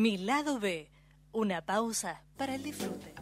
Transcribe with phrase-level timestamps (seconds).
[0.00, 0.88] Mi lado B,
[1.32, 3.14] una pausa para el disfrute.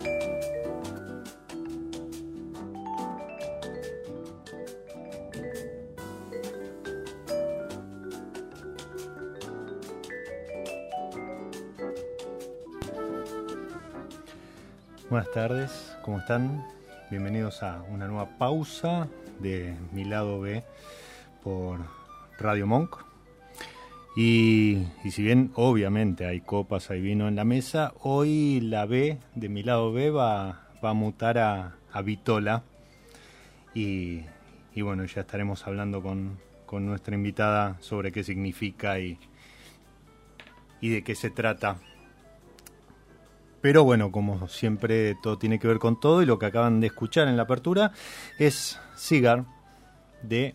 [15.08, 16.62] Buenas tardes, ¿cómo están?
[17.10, 19.08] Bienvenidos a una nueva pausa
[19.38, 20.62] de Mi lado B
[21.42, 21.80] por
[22.38, 23.05] Radio Monk.
[24.16, 29.48] Y, si bien obviamente hay copas, hay vino en la mesa, hoy la B de
[29.50, 32.62] mi lado B va, a mutar a, Vitola.
[33.74, 34.24] Y,
[34.74, 36.38] bueno, ya estaremos hablando con,
[36.86, 39.18] nuestra invitada sobre qué significa y,
[40.80, 41.76] y de qué se trata.
[43.60, 46.86] Pero bueno, como siempre todo tiene que ver con todo y lo que acaban de
[46.86, 47.92] escuchar en la apertura
[48.38, 49.44] es Cigar
[50.22, 50.54] de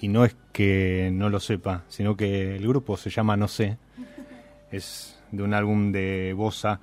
[0.00, 3.76] y no es que no lo sepa, sino que el grupo se llama No sé,
[4.70, 6.80] es de un álbum de Bossa.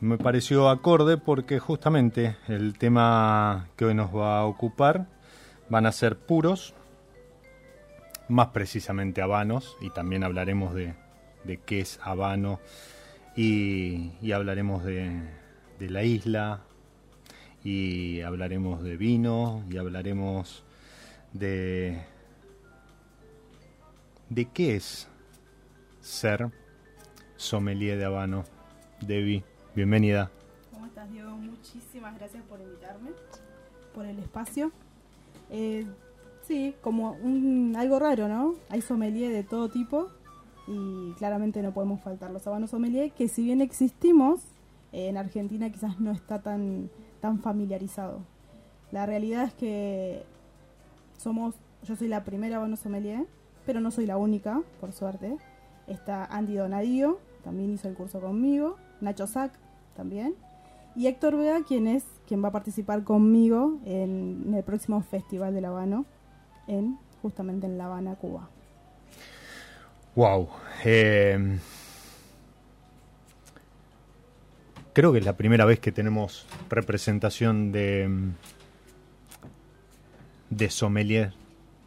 [0.00, 5.06] Me pareció acorde porque justamente el tema que hoy nos va a ocupar
[5.68, 6.74] van a ser puros,
[8.28, 10.94] más precisamente habanos, y también hablaremos de,
[11.66, 12.60] qué es habano
[13.34, 15.20] y, hablaremos de,
[15.80, 16.60] de la isla,
[17.64, 20.64] y hablaremos de vino, y hablaremos
[21.34, 22.00] de,
[24.30, 25.08] de qué es
[26.00, 26.50] ser
[27.36, 28.44] sommelier de Habano.
[29.00, 29.44] Debbie,
[29.74, 30.30] bienvenida.
[30.72, 31.36] ¿Cómo estás, Diego?
[31.36, 33.10] Muchísimas gracias por invitarme,
[33.94, 34.72] por el espacio.
[35.50, 35.84] Eh,
[36.46, 38.54] sí, como un, algo raro, ¿no?
[38.70, 40.08] Hay sommelier de todo tipo
[40.66, 44.40] y claramente no podemos faltar los habanos sommelier, que si bien existimos,
[44.92, 46.88] en Argentina quizás no está tan,
[47.20, 48.20] tan familiarizado.
[48.92, 50.24] La realidad es que
[51.24, 53.24] somos, yo soy la primera Bono Sommelier,
[53.64, 55.38] pero no soy la única, por suerte.
[55.86, 59.52] Está Andy Donadío, también hizo el curso conmigo, Nacho Sack
[59.96, 60.34] también,
[60.94, 65.62] y Héctor Vea, quien es quien va a participar conmigo en, el próximo Festival de
[65.62, 66.04] La Habana,
[66.66, 68.48] en, justamente en La Habana, Cuba.
[70.14, 70.48] Wow.
[70.84, 71.58] Eh,
[74.92, 78.10] creo que es la primera vez que tenemos representación de
[80.56, 81.32] de sommelier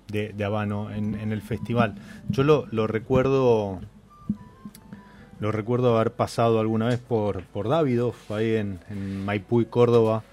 [0.07, 1.95] de, Habano en, el festival.
[2.29, 3.81] Yo lo, recuerdo
[5.39, 8.79] lo recuerdo haber pasado alguna vez por, por Davidoff, ahí en,
[9.25, 10.23] Maipú y Córdoba,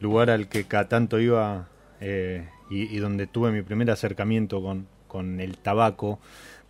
[0.00, 1.68] lugar al que cada tanto iba
[2.00, 6.18] eh, y, donde tuve mi primer acercamiento con, con el tabaco,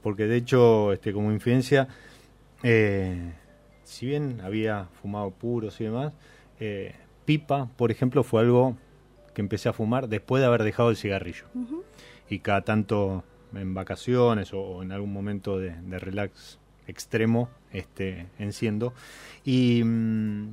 [0.03, 1.89] porque de hecho, este, como influencia,
[2.63, 3.33] eh,
[3.85, 6.13] si bien había fumado puros y demás,
[6.61, 6.95] eh,
[7.25, 8.77] pipa, por ejemplo, fue algo
[9.35, 11.45] que empecé a fumar después de haber dejado el cigarrillo.
[12.29, 18.95] Y cada tanto en vacaciones o, en algún momento de, relax extremo este, enciendo.
[19.45, 20.49] Y, mm,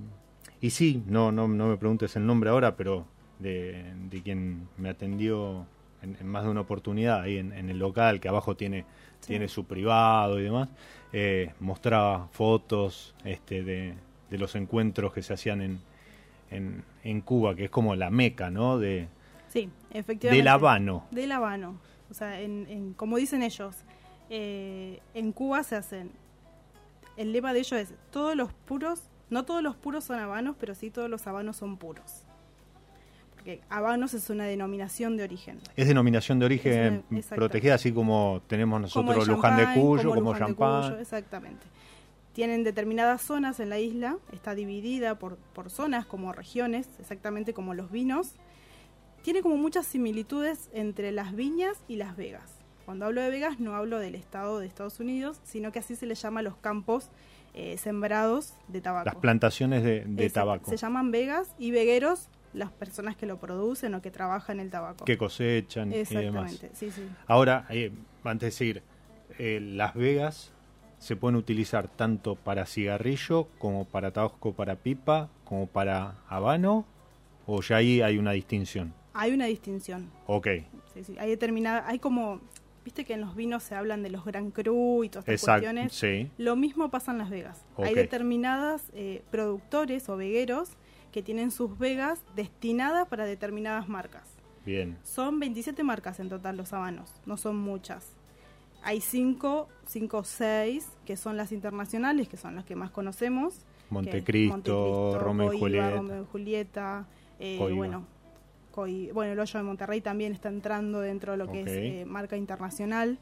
[0.61, 3.05] y sí, no, no, no me preguntes el nombre ahora, pero
[3.39, 5.65] de, quien me atendió
[6.01, 8.85] en, más de una oportunidad ahí en, el local, que abajo tiene,
[9.25, 10.69] tiene su privado y demás,
[11.13, 13.95] eh, mostraba fotos este, de,
[14.29, 15.79] de los encuentros que se hacían en,
[16.49, 18.79] en, en Cuba, que es como la meca, ¿no?
[18.79, 19.07] De,
[19.47, 20.37] sí, efectivamente.
[20.37, 21.05] Del Habano.
[21.11, 21.79] Del Habano.
[22.09, 23.75] O sea, en, como dicen ellos,
[24.29, 26.11] eh, en Cuba se hacen.
[27.17, 30.75] El lema de ellos es: todos los puros, no todos los puros son habanos, pero
[30.75, 32.23] sí todos los habanos son puros.
[33.33, 35.59] Porque habanos es una denominación de origen.
[35.75, 40.99] Es denominación de origen protegida, así como tenemos nosotros Luján de Cuyo, como, champán.
[40.99, 41.65] exactamente
[42.35, 47.73] tienen determinadas zonas en la isla, está dividida por, por zonas como regiones, exactamente como
[47.73, 48.33] los vinos.
[49.21, 52.51] Tiene como muchas similitudes entre las viñas y las vegas.
[52.83, 56.05] Cuando hablo de vegas no hablo del estado de Estados Unidos, sino que así se
[56.05, 57.09] les llama los campos
[57.53, 59.05] eh, sembrados de tabaco.
[59.05, 60.69] Las plantaciones de, tabaco.
[60.69, 65.05] Se llaman vegas y vegueros las personas que lo producen o que trabajan el tabaco.
[65.05, 66.61] Que cosechan y demás.
[66.73, 67.07] Sí, sí.
[67.27, 67.93] Ahora, eh,
[68.25, 68.83] antes de decir,
[69.39, 70.51] eh, Las Vegas
[71.05, 76.83] se pueden utilizar tanto para cigarrillo como para tabaco para pipa, como para habano,
[77.45, 78.91] o ya ahí hay una distinción.
[79.13, 80.09] Hay una distinción.
[80.25, 80.47] Ok.
[80.95, 81.15] Sí, sí.
[81.19, 82.41] Hay determinada, hay como,
[82.83, 85.93] viste que en los vinos se hablan de los Gran Cru y todas estas cuestiones.
[85.93, 86.31] Sí.
[86.39, 87.63] Lo mismo pasa en Las Vegas.
[87.77, 90.69] Hay determinadas eh, productores o vegueros
[91.11, 94.23] que tienen sus vegas destinadas para determinadas marcas.
[94.65, 94.97] Bien.
[95.03, 98.15] Son 27 marcas en total los habanos, no son muchas.
[98.85, 103.65] Hay cinco, cinco o seis, que son las internacionales, que son las que más conocemos.
[103.89, 105.89] Montecristo, Romeo y Julieta.
[105.95, 107.05] Romeo y Julieta,
[107.39, 108.05] eh, bueno,
[109.13, 111.67] bueno, el hoyo de Monterrey también está entrando dentro de lo que es
[112.01, 113.17] eh, marca internacional.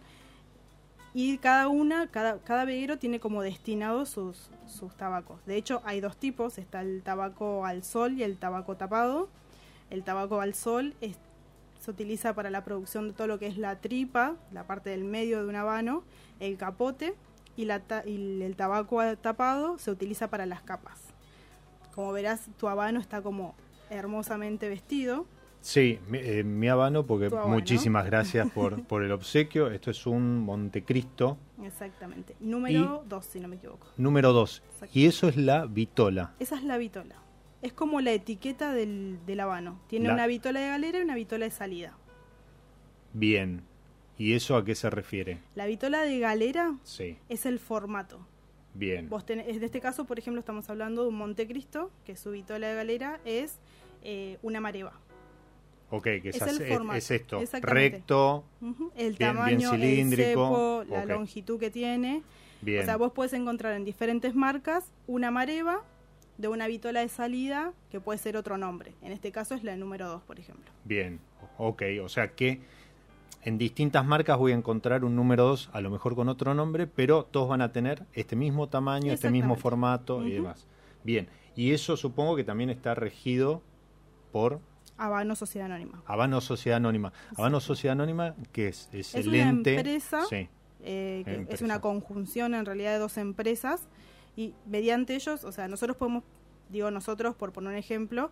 [1.16, 5.46] y cada una, cada, cada veguero tiene como destinado sus, sus tabacos.
[5.46, 9.30] De hecho, hay dos tipos, está el tabaco al sol y el tabaco tapado.
[9.92, 11.20] El tabaco al sol es-
[11.84, 15.04] se utiliza para la producción de todo lo que es la tripa, la parte del
[15.04, 16.04] medio de un habano,
[16.40, 17.14] el capote
[17.58, 21.00] y, la ta- y el tabaco tapado se utiliza para las capas.
[21.94, 23.54] Como verás, tu habano está como
[23.90, 25.26] hermosamente vestido.
[25.60, 27.48] Sí, mi, eh, mi habano, porque habano.
[27.48, 29.68] muchísimas gracias por, por el obsequio.
[29.70, 32.36] Esto es un Montecristo Exactamente.
[32.40, 33.88] Número 2, si no me equivoco.
[33.98, 34.64] número 2.
[34.74, 35.00] Exacto.
[35.00, 36.34] Y eso es la vitola.
[36.40, 37.16] Esa es la vitola.
[37.64, 39.80] Es como la etiqueta del, del habano.
[39.88, 41.98] Tiene La- una vitola de galera y una vitola de salida.
[43.14, 43.64] Bien.
[44.18, 45.40] ¿Y eso a qué se refiere?
[45.56, 48.26] La vitola de galera Sí, es el formato.
[48.76, 49.08] bien.
[49.10, 52.68] Vos tenés- en este caso, por ejemplo, estamos hablando de un Montecristo, que su vitola
[52.68, 53.58] de galera es
[54.04, 54.94] eh, una mareva.
[55.90, 57.40] Ok, que es, es es- esto.
[57.62, 58.44] Recto.
[58.62, 62.22] El Bien- bien tamaño, cilíndrico, el cepo, la longitud que tiene.
[62.62, 62.82] bien.
[62.82, 65.84] O sea, vos puedes encontrar en diferentes marcas una mareva
[66.38, 68.94] de una vitola de salida que puede ser otro nombre.
[69.02, 70.72] En este caso es la número 2, por ejemplo.
[70.84, 71.20] Bien,
[71.58, 72.60] ok, o sea que
[73.44, 76.88] en distintas marcas voy a encontrar un número 2, a lo mejor con otro nombre,
[76.88, 80.66] pero todos van a tener este mismo tamaño, este mismo formato y demás.
[81.04, 83.62] Bien, y eso supongo que también está regido
[84.32, 84.60] por
[84.98, 86.02] Habano Sociedad Anónima.
[86.06, 87.12] Habano Sociedad Anónima.
[87.38, 88.90] Habano Sociedad Anónima, que es?
[88.94, 89.76] Es, Es el una ente.
[89.76, 90.22] empresa.
[90.30, 90.48] Sí,
[90.82, 91.54] eh, que Empresa.
[91.56, 93.88] es una conjunción en realidad de dos empresas
[94.36, 96.24] y mediante ellos, o sea, nosotros podemos,
[96.70, 98.32] digo nosotros por poner un ejemplo,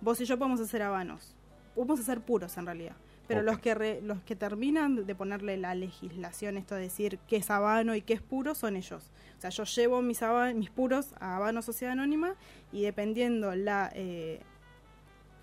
[0.00, 1.34] vos y yo podemos hacer habanos,
[1.74, 2.96] podemos hacer puros en realidad,
[3.28, 7.36] pero los que re- los que terminan de ponerle la legislación, esto de decir qué
[7.36, 9.10] es habano y qué es puro, son ellos.
[9.38, 10.20] O sea, yo llevo mis,
[10.56, 12.34] mis puros a Habano Sociedad Anónima
[12.72, 14.40] y dependiendo la, eh,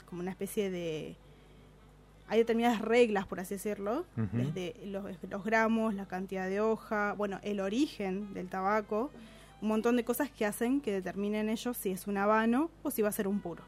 [0.06, 1.16] como una especie de
[2.30, 7.40] hay determinadas reglas, por así decirlo, desde los, los gramos, la cantidad de hoja, bueno,
[7.42, 9.12] el origen del tabaco,
[9.62, 13.02] un montón de cosas que hacen que determinen ellos si es un habano o si
[13.02, 13.64] va a ser un puro.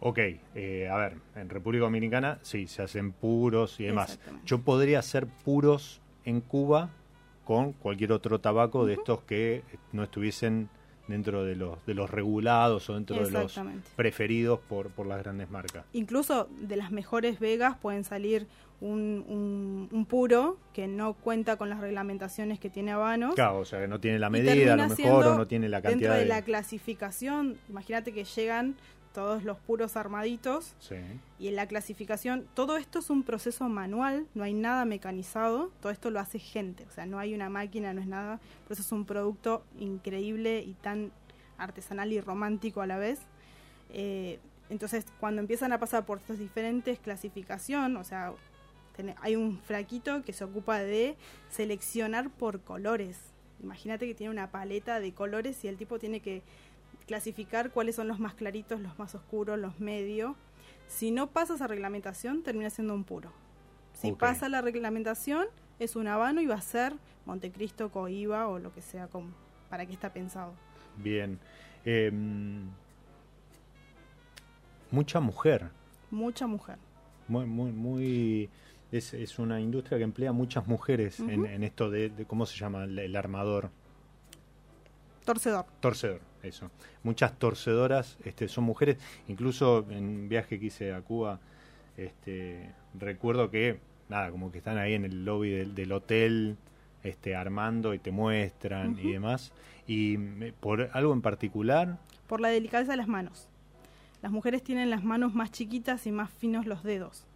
[0.00, 0.18] ok.
[0.54, 4.18] eh, a ver, en República Dominicana sí, se hacen puros y demás.
[4.44, 6.90] Yo podría hacer puros en Cuba
[7.44, 10.68] con cualquier otro tabaco de estos que no estuviesen
[11.08, 13.58] dentro de los, de los regulados o dentro de los
[13.96, 15.84] preferidos por, por las grandes marcas.
[15.94, 18.46] Incluso de las mejores vegas pueden salir
[18.80, 23.34] un, un- un puro que no cuenta con las reglamentaciones que tiene Habanos.
[23.34, 25.78] Claro, o sea, que no tiene la medida, a lo mejor, o no tiene la
[25.80, 26.26] Dentro cantidad de de...
[26.26, 28.76] la clasificación, imagínate que llegan
[29.12, 30.94] todos los puros armaditos Sí.
[31.40, 35.90] y en la clasificación, todo esto es un proceso manual, no hay nada mecanizado, todo
[35.90, 38.82] esto lo hace gente, o sea, no hay una máquina, no es nada, por eso
[38.82, 41.10] es un producto increíble y tan
[41.56, 43.18] artesanal y romántico a la vez.
[43.90, 44.38] Eh,
[44.70, 48.32] entonces, cuando empiezan a pasar por estas diferentes clasificación, o sea,
[49.20, 51.16] hay un fraquito que se ocupa de
[51.50, 53.18] seleccionar por colores.
[53.62, 56.42] Imagínate que tiene una paleta de colores y el tipo tiene que
[57.06, 60.36] clasificar cuáles son los más claritos, los más oscuros, los medios.
[60.86, 63.32] Si no pasa esa reglamentación, termina siendo un puro.
[63.94, 64.18] Si Ok.
[64.18, 65.46] pasa la reglamentación,
[65.78, 66.94] es un habano y va a ser
[67.26, 69.30] Montecristo, Coiba o lo que sea como,
[69.70, 70.52] para qué está pensado.
[70.96, 71.38] Bien.
[71.84, 72.68] Em,
[74.90, 75.70] mucha mujer.
[76.10, 76.76] Mucha mujer.
[77.26, 78.48] Muy, muy, muy
[78.92, 82.56] es, es una industria que emplea muchas mujeres en, en esto de, de- ¿cómo se
[82.56, 82.84] llama?
[82.84, 83.70] El, el armador.
[85.24, 85.66] Torcedor.
[85.80, 86.70] Torcedor, eso.
[87.02, 88.96] Muchas torcedoras este, son mujeres.
[89.28, 91.38] Incluso en un viaje que hice a Cuba,
[91.98, 93.78] este, recuerdo que,
[94.08, 96.56] nada, como que están ahí en el lobby del, del hotel,
[97.02, 99.52] este, armando y te muestran y demás.
[99.86, 103.48] Y me- por algo en particular, Por la delicadeza de las manos.
[104.22, 107.26] Las mujeres tienen las manos más chiquitas y más finos los dedos.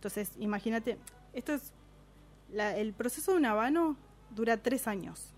[0.00, 0.96] Entonces, imagínate,
[1.34, 1.72] esto es.
[2.52, 3.96] la- el proceso de un habano
[4.34, 5.30] dura tres años.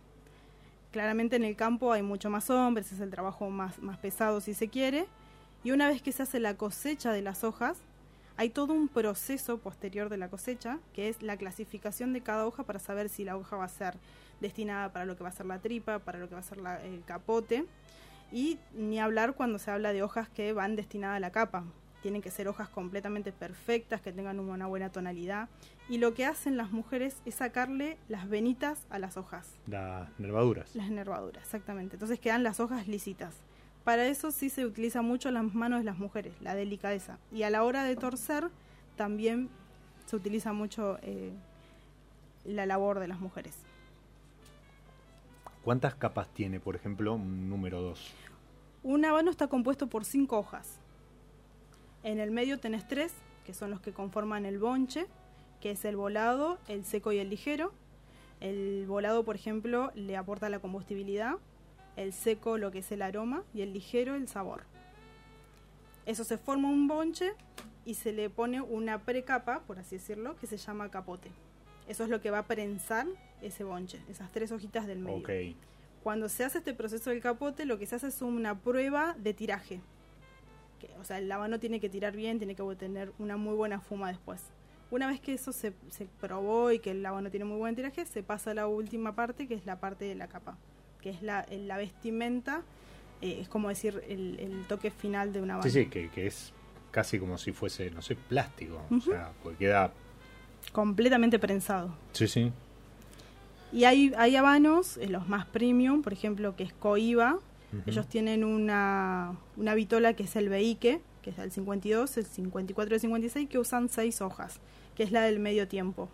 [0.93, 4.55] Claramente en el campo hay mucho más hombres, es el trabajo más, más pesado si
[4.55, 5.07] se quiere.
[5.63, 7.77] Y una vez que se hace la cosecha de las hojas,
[8.39, 12.63] hay todo un proceso posterior de la cosecha, que es la clasificación de cada hoja
[12.63, 13.95] para saber si la hoja va a ser
[14.41, 16.59] destinada para lo que va a ser la tripa, para lo que va a ser
[16.59, 17.67] la- el capote.
[18.33, 21.65] Y ni hablar cuando se habla de hojas que van destinadas a la capa.
[22.03, 25.49] Tienen que ser hojas completamente perfectas, que tengan una buena tonalidad.
[25.89, 29.49] Y lo que hacen las mujeres es sacarle las venitas a las hojas.
[29.67, 30.75] las nervaduras.
[30.75, 31.97] Las nervaduras, exactamente.
[31.97, 33.35] Entonces quedan las hojas lisitas.
[33.85, 37.19] Para eso sí se utiliza mucho las manos de las mujeres, la delicadeza.
[37.33, 38.49] Y a la hora de torcer
[38.97, 39.49] también
[40.07, 41.33] se utiliza mucho eh,
[42.45, 43.57] la labor de las mujeres.
[45.65, 48.13] ¿Cuántas capas tiene, por ejemplo, un número 2?
[48.83, 50.81] Un habano está compuesto por cinco hojas.
[52.03, 53.13] En el medio tenés tres,
[53.45, 55.07] que son los que conforman el bonche,
[55.61, 57.73] que es el volado, el seco y el ligero.
[58.41, 61.37] El volado, por ejemplo, le aporta la combustibilidad,
[61.97, 64.65] el seco lo que es el aroma y el ligero el sabor.
[66.07, 67.33] Eso se forma un bonche
[67.85, 71.31] y se le pone una precapa, por así decirlo, que se llama capote.
[71.87, 73.07] Eso es lo que va a prensar
[73.41, 75.23] ese bonche, esas tres hojitas del medio.
[76.03, 79.35] Cuando se hace este proceso del capote, lo que se hace es una prueba de
[79.35, 79.81] tiraje.
[80.83, 83.81] Que, o sea, el habano tiene que tirar bien, tiene que tener una muy buena
[83.81, 84.43] fuma después.
[84.91, 88.05] Una vez que eso se, se probó y que el habano tiene muy buen tiraje,
[88.05, 90.59] se pasa a la última parte, que es la parte de la capa,
[91.01, 92.63] que es la, la vestimenta,
[93.21, 95.71] eh, es como decir el, el toque final de una habano.
[95.71, 96.53] Sí, sí, que, que es
[96.91, 98.83] casi como si fuese, no sé, plástico.
[98.91, 99.93] O sea, porque queda.
[100.73, 101.95] Completamente prensado.
[102.11, 102.53] Sí, sí.
[103.73, 107.39] Y hay, hay habanos, eh, los más premium, por ejemplo, que es Coiba.
[107.87, 112.93] Ellos tienen una, una vitola que es el Beique, que es el 52, el 54
[112.93, 114.61] y el 56, que usan seis hojas,
[114.95, 116.09] que es la del medio tiempo.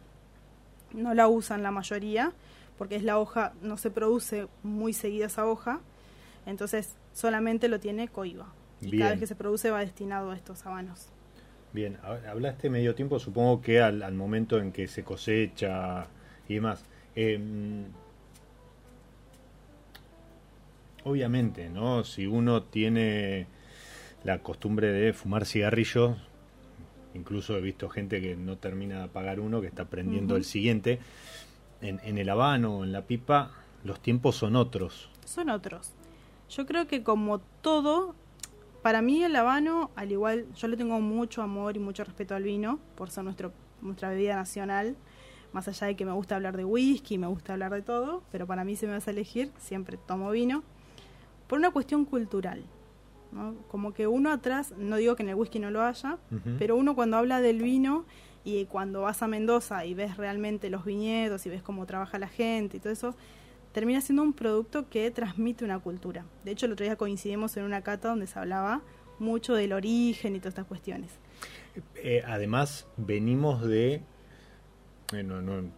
[0.93, 2.33] No la usan la mayoría,
[2.79, 5.81] porque es la hoja, no se produce muy seguida esa hoja,
[6.47, 8.53] entonces solamente lo tiene Coiba.
[8.81, 8.99] Y Bien.
[9.01, 11.09] cada vez que se produce va destinado a estos habanos.
[11.73, 16.07] Bien, ha- hablaste medio tiempo, supongo que al, al momento en que se cosecha
[16.49, 16.85] y demás.
[17.17, 17.87] Em,
[21.09, 22.05] obviamente, ¿no?
[22.05, 23.47] Si uno tiene
[24.25, 26.17] la costumbre de fumar cigarrillos,
[27.15, 30.99] incluso he visto gente que no termina de apagar uno, que está prendiendo el siguiente,
[31.81, 33.53] en, en el habano o en la pipa,
[33.85, 35.09] los tiempos son otros.
[35.25, 35.93] son otros.
[36.51, 38.15] Yo creo que como todo,
[38.83, 42.43] para mí el habano, al igual, yo le tengo mucho amor y mucho respeto al
[42.43, 44.97] vino, por ser nuestro, nuestra bebida nacional,
[45.53, 48.47] más allá de que me gusta hablar de whisky, me gusta hablar de todo, pero
[48.47, 50.63] para mí si me vas a elegir, siempre tomo vino,
[51.49, 52.63] por una cuestión cultural.
[53.33, 53.55] ¿no?
[53.71, 56.19] Como que uno atrás, no digo que en el whisky no lo haya,
[56.59, 58.05] pero uno cuando habla del vino
[58.45, 62.29] y cuando vas a Mendoza y ves realmente los viñedos y ves cómo trabaja la
[62.29, 63.15] gente y todo eso,
[63.73, 66.25] termina siendo un producto que transmite una cultura.
[66.45, 68.81] De hecho, el otro día coincidimos en una cata donde se hablaba
[69.19, 71.11] mucho del origen y todas estas cuestiones.
[71.97, 74.01] Eh, además, venimos de
[75.13, 75.71] eh, no- no-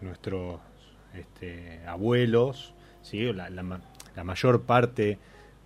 [0.00, 0.60] nuestros
[1.14, 3.32] este, abuelos, ¿sí?
[3.32, 3.62] la, la
[4.16, 5.18] la mayor parte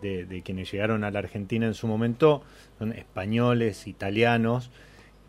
[0.03, 2.43] de, de quienes llegaron a la Argentina en su momento
[2.79, 4.71] son españoles, italianos,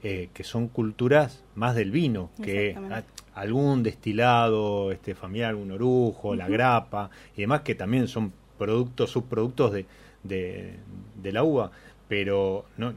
[0.04, 3.04] eh, que son culturas más del vino, que a-
[3.42, 9.72] algún destilado este, familiar, un orujo, la grapa y demás, que también son productos, subproductos
[9.74, 9.86] de,
[10.24, 10.76] de,
[11.22, 11.72] de la uva,
[12.08, 12.94] pero no,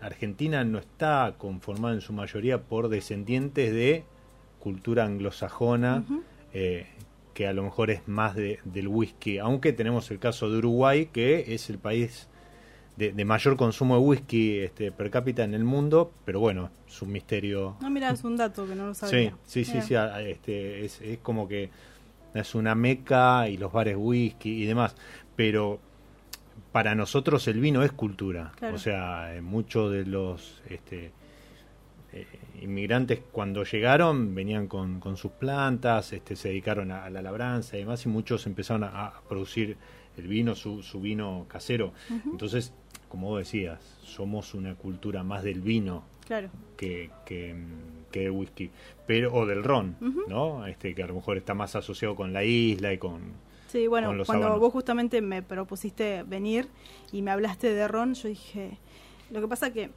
[0.00, 4.04] Argentina no está conformada en su mayoría por descendientes de
[4.60, 6.04] cultura anglosajona,
[6.52, 6.86] eh,
[7.36, 11.10] que a lo mejor es más de- del whisky, aunque tenemos el caso de Uruguay,
[11.12, 12.28] que es el país
[12.96, 17.02] de, de mayor consumo de whisky este, per cápita en el mundo, pero bueno, es
[17.02, 17.76] un misterio.
[17.82, 19.36] No, mira, es un dato que no lo Sí, sabía.
[19.44, 19.84] sí, sí, Mira.
[19.86, 21.68] sí, a- este, es, es como que
[22.32, 24.96] es una meca y los bares whisky y demás,
[25.36, 25.78] pero
[26.72, 28.76] para nosotros el vino es cultura, Claro.
[28.76, 31.12] o sea, eh, muchos de los este,
[32.14, 32.26] eh,
[32.62, 37.76] inmigrantes cuando llegaron venían con, con sus plantas, este, se dedicaron a, a la labranza
[37.76, 39.76] y demás, y muchos empezaron a, a producir
[40.16, 41.92] el vino, su, su vino casero.
[42.24, 42.72] Entonces,
[43.08, 46.48] como vos decías, somos una cultura más del vino Claro.
[46.76, 47.54] que, que,
[48.10, 48.70] que del whisky,
[49.06, 49.96] pero o del ron.
[50.28, 50.66] ¿no?
[50.66, 53.20] Este que a lo mejor está más asociado con la isla y con
[53.68, 56.68] Sí, bueno, con los cuando vos justamente me propusiste venir
[57.12, 58.78] y me hablaste de ron, yo dije,
[59.30, 59.90] lo que pasa que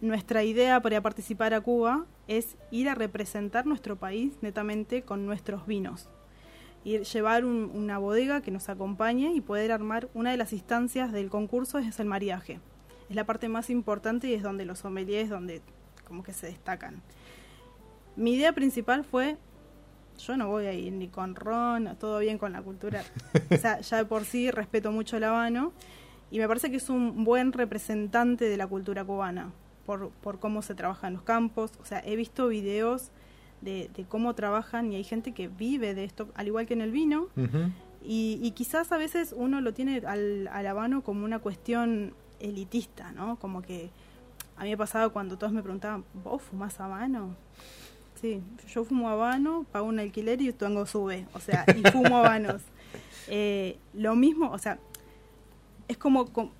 [0.00, 5.66] nuestra idea para participar a Cuba es ir a representar nuestro país netamente con nuestros
[5.66, 6.08] vinos.
[6.84, 11.12] Ir llevar un- una bodega que nos acompañe y poder armar una de las instancias
[11.12, 12.60] del concurso es el maridaje.
[13.08, 15.62] Es la parte más importante y es donde los sommeliers donde
[16.06, 17.02] como que se destacan.
[18.16, 19.36] Mi idea principal fue
[20.18, 23.02] yo no voy a ir ni con ron, todo bien con la cultura.
[23.50, 25.72] O sea, ya de por sí respeto mucho el habano
[26.30, 29.52] y me parece que es un buen representante de la cultura cubana
[29.86, 31.72] por, por cómo se trabaja en los campos.
[31.80, 33.10] O sea, he visto videos
[33.60, 36.80] de, de cómo trabajan y hay gente que vive de esto, al igual que en
[36.82, 37.28] el vino.
[38.06, 43.12] Y, y quizás a veces uno lo tiene al, al habano como una cuestión elitista,
[43.12, 43.36] ¿no?
[43.36, 43.88] Como que
[44.56, 47.34] a mí me pasaba cuando todos me preguntaban, ¿vos fumás habano?
[48.20, 52.62] Sí, yo fumo habano, pago un alquiler y tengo sube, o sea, y fumo habanos.
[53.26, 54.78] Eh, lo mismo, o sea,
[55.88, 56.50] es como, com-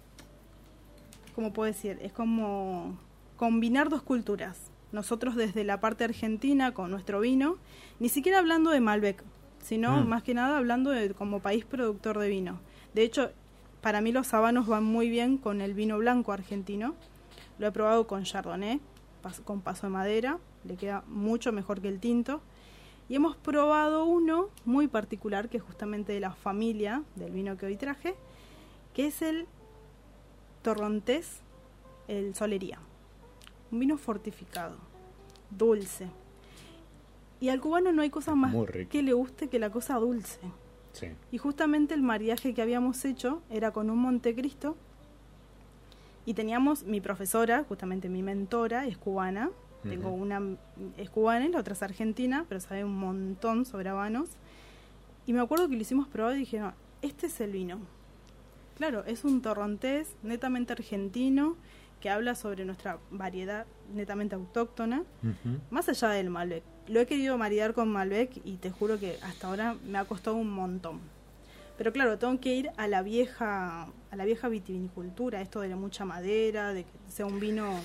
[1.34, 1.98] ¿cómo puedo decir?
[2.00, 2.96] Es como
[3.36, 4.70] combinar dos culturas.
[4.92, 7.56] Nosotros desde la parte argentina con nuestro vino,
[7.98, 9.22] ni siquiera hablando de Malbec,
[9.62, 10.08] sino Mm.
[10.08, 12.60] más que nada hablando de como país productor de vino.
[12.94, 13.30] De hecho,
[13.80, 16.94] para mí los habanos van muy bien con el vino blanco argentino.
[17.58, 18.80] Lo he probado con Chardonnay,
[19.44, 22.40] con paso de madera, le queda mucho mejor que el tinto.
[23.08, 27.66] Y hemos probado uno muy particular, que es justamente de la familia del vino que
[27.66, 28.14] hoy traje,
[28.94, 29.46] que es el
[30.62, 31.40] Torrontés,
[32.08, 32.78] el Solería.
[33.74, 34.76] Un vino fortificado,
[35.50, 36.06] dulce.
[37.40, 38.54] Y al cubano no hay cosa más
[38.88, 40.38] que le guste que la cosa dulce.
[40.92, 41.08] Sí.
[41.32, 44.76] Y justamente el mariaje que habíamos hecho era con un Montecristo.
[46.24, 49.50] Y teníamos mi profesora, justamente mi mentora, es cubana.
[49.82, 50.40] Tengo una
[50.96, 54.30] es cubana y la otra es argentina, pero sabe un montón sobre habanos.
[55.26, 57.80] Y me acuerdo que lo hicimos probar y dije, no, este es el vino.
[58.76, 61.56] Claro, es un torrontés netamente argentino
[62.04, 63.64] que habla sobre nuestra variedad
[63.94, 65.04] netamente autóctona
[65.70, 66.62] más allá del Malbec.
[66.86, 70.36] Lo he querido maridar con Malbec y te juro que hasta ahora me ha costado
[70.36, 71.00] un montón.
[71.78, 75.76] Pero claro, tengo que ir a la vieja a la vieja vitivinicultura, esto de la
[75.76, 77.80] mucha madera, de que sea un vino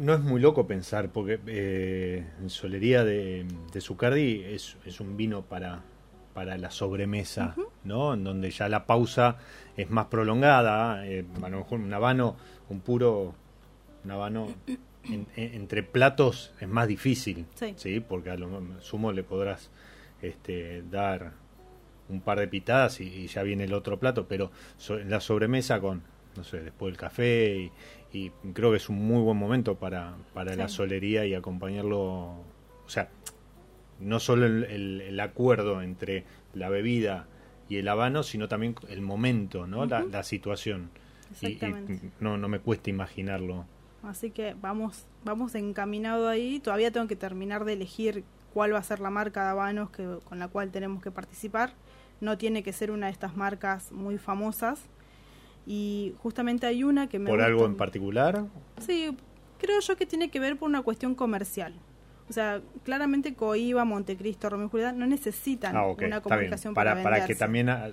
[0.00, 5.16] No es muy loco pensar, porque eh, en Solería de, de Zucardi es, es un
[5.16, 5.84] vino para,
[6.34, 8.14] para la sobremesa, ¿no?
[8.14, 9.36] En donde ya la pausa
[9.76, 11.06] es más prolongada.
[11.06, 12.36] eh, a lo mejor un habano,
[12.68, 13.34] un puro,
[14.04, 14.48] un habano
[15.04, 18.00] en- en- entre platos es más difícil, Sí.
[18.00, 18.48] Porque a lo
[18.80, 19.70] sumo le podrás
[20.22, 21.32] este, dar
[22.08, 25.20] un par de pitadas y, y ya viene el otro plato, pero so- en la
[25.20, 26.02] sobremesa con,
[26.36, 27.72] no sé, después del café y,
[28.18, 32.88] y creo que es un muy buen momento para, para la solería y acompañarlo, o
[32.88, 33.08] sea,
[34.00, 37.26] no solo el, el- el acuerdo entre la bebida
[37.68, 39.84] y el habano, sino también el momento, ¿no?
[39.86, 40.90] la, la situación.
[41.48, 41.56] Y-
[42.20, 43.66] no, no me cuesta imaginarlo.
[44.06, 46.60] Así que vamos, vamos encaminado ahí.
[46.60, 50.18] Todavía tengo que terminar de elegir cuál va a ser la marca de habanos que,
[50.24, 51.72] con la cual tenemos que participar.
[52.20, 54.80] No tiene que ser una de estas marcas muy famosas.
[55.66, 58.44] Y justamente hay una que me ¿Por gusta algo en particular?
[58.78, 59.16] Sí,
[59.58, 61.74] creo yo que tiene que ver por una cuestión comercial.
[62.28, 67.02] O sea, claramente Coiba, Montecristo, Romeo y Julieta no necesitan Ah, una comunicación Para, para,
[67.02, 67.92] para que también a-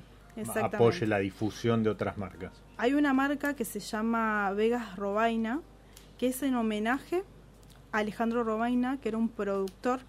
[0.63, 2.51] apoye la difusión de otras marcas.
[2.77, 5.61] Hay una marca que se llama Vegas Robaina,
[6.21, 7.23] que es en homenaje
[7.91, 10.01] a Alejandro Robaina, que era un productor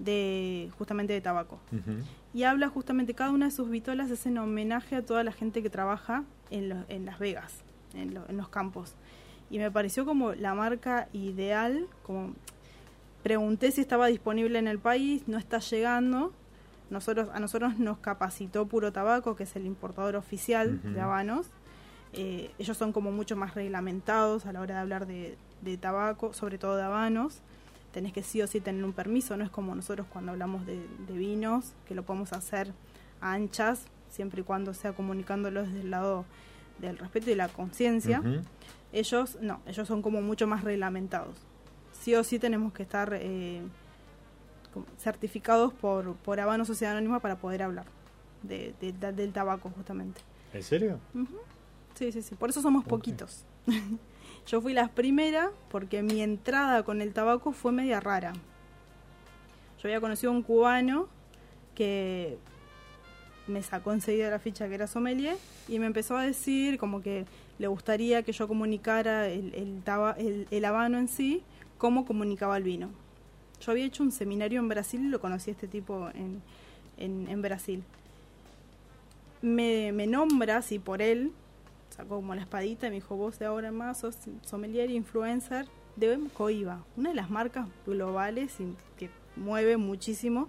[0.00, 1.60] de justamente de tabaco.
[2.34, 5.62] Y habla justamente, cada una de sus vitolas es en homenaje a toda la gente
[5.62, 7.60] que trabaja en, lo- en Las Vegas,
[7.94, 8.94] en, lo- en los campos.
[9.50, 12.32] Y me pareció como la marca ideal, como
[13.22, 16.32] pregunté si estaba disponible en el país, no está llegando.
[16.90, 21.46] Nosotros, a nosotros nos capacitó Puro Tabaco, que es el importador oficial de habanos.
[22.16, 26.32] Eh, ellos son como mucho más reglamentados a la hora de hablar de, de tabaco,
[26.32, 27.38] sobre todo de habanos.
[27.92, 30.84] Tenés que sí o sí tener un permiso, no es como nosotros cuando hablamos de,
[31.06, 32.72] de vinos, que lo podemos hacer
[33.20, 36.24] a anchas, siempre y cuando sea comunicándolo desde el lado
[36.78, 38.20] del respeto y la conciencia.
[38.92, 41.36] Ellos no, ellos son como mucho más reglamentados.
[41.92, 43.62] Sí o sí tenemos que estar eh,
[44.98, 47.86] certificados por, por Habano Sociedad Anónima para poder hablar
[48.42, 50.20] de, de- de- del tabaco justamente.
[50.52, 50.98] ¿En serio?
[51.14, 51.36] Ujú.
[51.94, 53.44] Sí, sí, sí, por eso somos poquitos.
[54.46, 58.32] Yo fui la primera porque mi entrada con el tabaco fue media rara.
[59.82, 61.08] Yo había conocido a un cubano
[61.74, 62.38] que
[63.46, 65.36] me sacó enseguida la ficha que era sommelier
[65.68, 67.26] y me empezó a decir como que
[67.58, 71.42] le gustaría que yo comunicara el, el, taba- el, el habano en sí,
[71.78, 72.90] cómo comunicaba el vino.
[73.60, 76.42] Yo había hecho un seminario en Brasil y lo conocí a este tipo en,
[76.98, 77.82] en, en Brasil.
[79.42, 81.32] Me, me nombra así por él,
[81.94, 85.66] sacó como la espadita y me dijo, vos de ahora en más sos sommelier influencer
[85.96, 90.48] de Coiba, una de las marcas globales y que mueve muchísimo.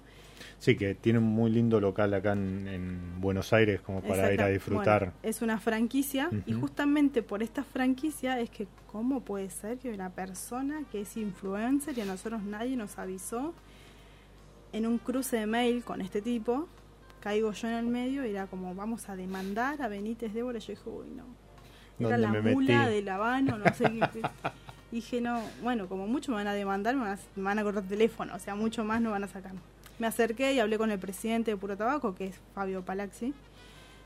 [0.58, 4.42] Sí, que tiene un muy lindo local acá en, en Buenos Aires como para ir
[4.42, 5.06] a disfrutar.
[5.06, 9.94] bueno, es una franquicia y justamente por esta franquicia es que cómo puede ser que
[9.94, 13.54] una persona que es influencer y a nosotros nadie nos avisó
[14.74, 16.68] en un cruce de mail con este tipo,
[17.26, 20.74] caigo yo en el medio era como vamos a demandar a Benítez Débora y yo
[20.74, 21.24] dije, uy no,
[21.98, 22.94] era ¿Dónde la me mula metí?
[22.94, 24.22] del habano, no sé qué.
[24.92, 27.64] Dije, no, bueno, como mucho me van a demandar, me van a, me van a
[27.64, 29.54] cortar teléfono, o sea, mucho más no van a sacar.
[29.98, 33.34] Me acerqué y hablé con el presidente de Puro Tabaco, que es Fabio Palaxi,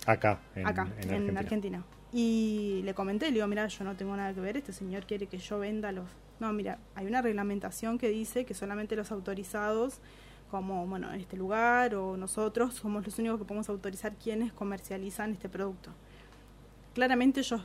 [0.06, 1.40] Acá, en, acá, en en, Argentina.
[1.42, 1.84] Argentina.
[2.14, 5.28] Y le comenté, le digo, mira, yo no tengo nada que ver, este señor quiere
[5.28, 6.06] que yo venda los...
[6.40, 10.00] No, mira, hay una reglamentación que dice que solamente los autorizados,
[10.50, 15.32] como, bueno, en este lugar o nosotros, somos los únicos que podemos autorizar quienes comercializan
[15.32, 15.92] este producto.
[16.94, 17.62] Claramente ellos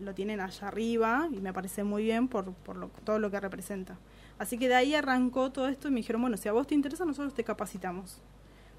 [0.00, 3.38] lo tienen allá arriba y me parece muy bien por, por lo- todo lo que
[3.40, 3.98] representa.
[4.38, 6.74] Así que de ahí arrancó todo esto y me dijeron, bueno, si a vos te
[6.74, 8.20] interesa, nosotros te capacitamos.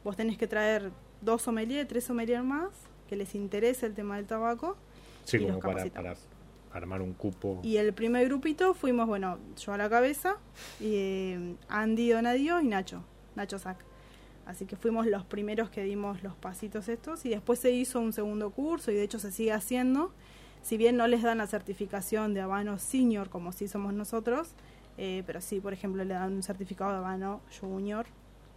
[0.03, 0.91] Vos tenés que traer
[1.21, 2.69] dos sommeliers, tres sommeliers más,
[3.07, 4.75] que les interese el tema del tabaco.
[5.23, 6.27] Sí, y como los para, capacitamos.
[6.69, 7.61] para armar un cupo.
[7.63, 10.35] Y el primer grupito fuimos, bueno, yo a la cabeza,
[10.79, 13.01] y, eh, Andy Donadio y Nacho,
[13.35, 13.77] Nacho Sac.
[14.45, 18.13] Así que fuimos los primeros que dimos los pasitos estos y después se hizo un
[18.13, 20.11] segundo curso y de hecho se sigue haciendo.
[20.61, 24.49] Si bien no les dan la certificación de habano senior como sí somos nosotros,
[24.97, 28.05] eh, pero sí, por ejemplo, le dan un certificado de habano junior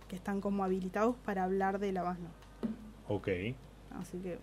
[0.08, 2.28] que están como habilitados para hablar del habano.
[3.08, 3.28] Ok.
[3.98, 4.38] Así que,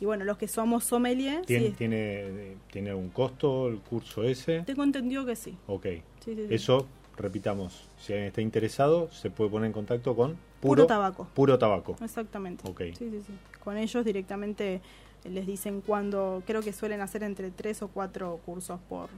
[0.00, 4.62] y bueno, los que somos sommelier, ¿Tiene, sí, tiene, ¿Tiene algún costo el curso ese?
[4.62, 5.56] tengo entendido que sí.
[5.66, 5.86] Ok.
[6.20, 6.54] Sí, sí, sí.
[6.54, 6.86] Eso,
[7.22, 11.26] repitamos, si alguien está interesado, se puede poner en contacto con Puro tabaco.
[11.34, 11.96] Puro tabaco.
[12.02, 12.68] Exactamente.
[12.68, 12.80] Ok.
[12.98, 13.32] Sí, sí, sí.
[13.64, 14.80] Con ellos directamente
[15.24, 19.08] les dicen cuándo, creo que suelen hacer entre tres o cuatro cursos por,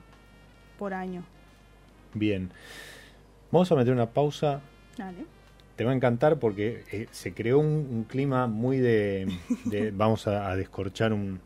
[0.79, 1.25] por año.
[2.15, 2.51] Bien.
[3.51, 4.61] Vamos a meter una pausa.
[4.97, 5.25] Dale.
[5.77, 9.27] Te va a encantar porque eh, se creó un, un clima muy de...
[9.65, 11.41] de- vamos a, a descorchar un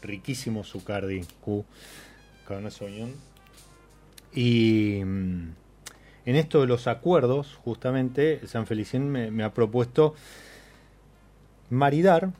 [0.00, 1.64] riquísimo Zucardi Q
[2.46, 3.12] Cabernet Sauvignon.
[4.34, 5.48] Y mm,
[6.24, 10.14] en esto de los acuerdos, justamente, San Felicien me, me ha propuesto
[11.70, 12.30] maridar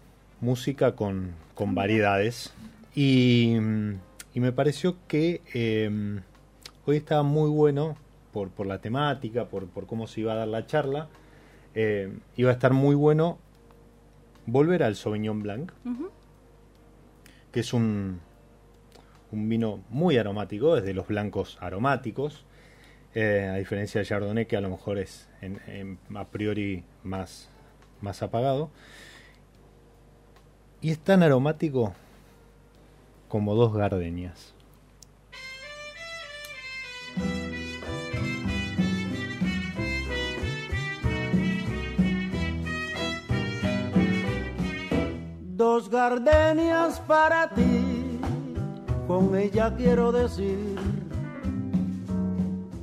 [0.40, 2.52] música con, con variedades.
[2.94, 3.56] Y,
[4.34, 6.20] y me pareció que eh,
[6.86, 7.96] hoy estaba muy bueno
[8.32, 11.08] por, por la temática, por, por cómo se iba a dar la charla.
[11.74, 13.38] eh, iba a estar muy bueno
[14.46, 15.72] volver al Sauvignon Blanc,
[17.52, 18.20] que es un,
[19.30, 22.44] un vino muy aromático, es de los blancos aromáticos,
[23.14, 27.48] eh, a diferencia del Chardonnay, que a lo mejor es en- a priori más,
[28.00, 28.70] más apagado.
[30.80, 31.94] Y es tan aromático
[33.28, 34.54] como dos gardenias.
[45.56, 48.18] Dos gardenias para ti,
[49.06, 50.76] con ella quiero decir,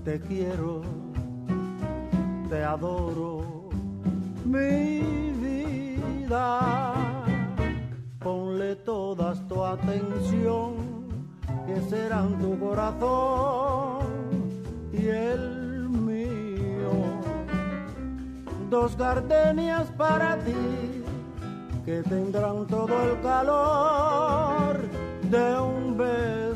[0.04, 0.82] te quiero,
[2.50, 3.70] te adoro,
[4.46, 5.02] mi
[5.42, 6.94] vida.
[8.20, 10.76] Ponle todas tu atención,
[11.66, 14.00] que serán tu corazón
[14.92, 16.92] y el mío.
[18.70, 21.04] Dos gardenias para ti
[21.86, 24.78] que tendrán todo el calor
[25.24, 26.49] de un beso,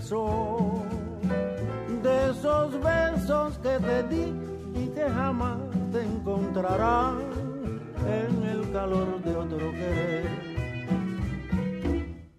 [4.01, 5.59] y que jamás
[5.91, 7.19] te encontrarán
[8.07, 10.25] en el calor de otro querer.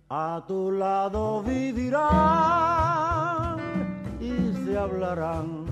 [0.09, 2.01] A tu lado vivirán
[4.21, 5.67] y se hablarán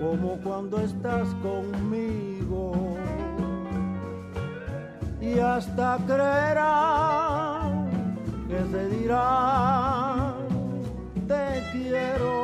[0.00, 2.96] como cuando estás conmigo
[5.20, 7.88] y hasta creerán
[8.48, 10.34] que se dirán
[11.26, 12.43] te quiero.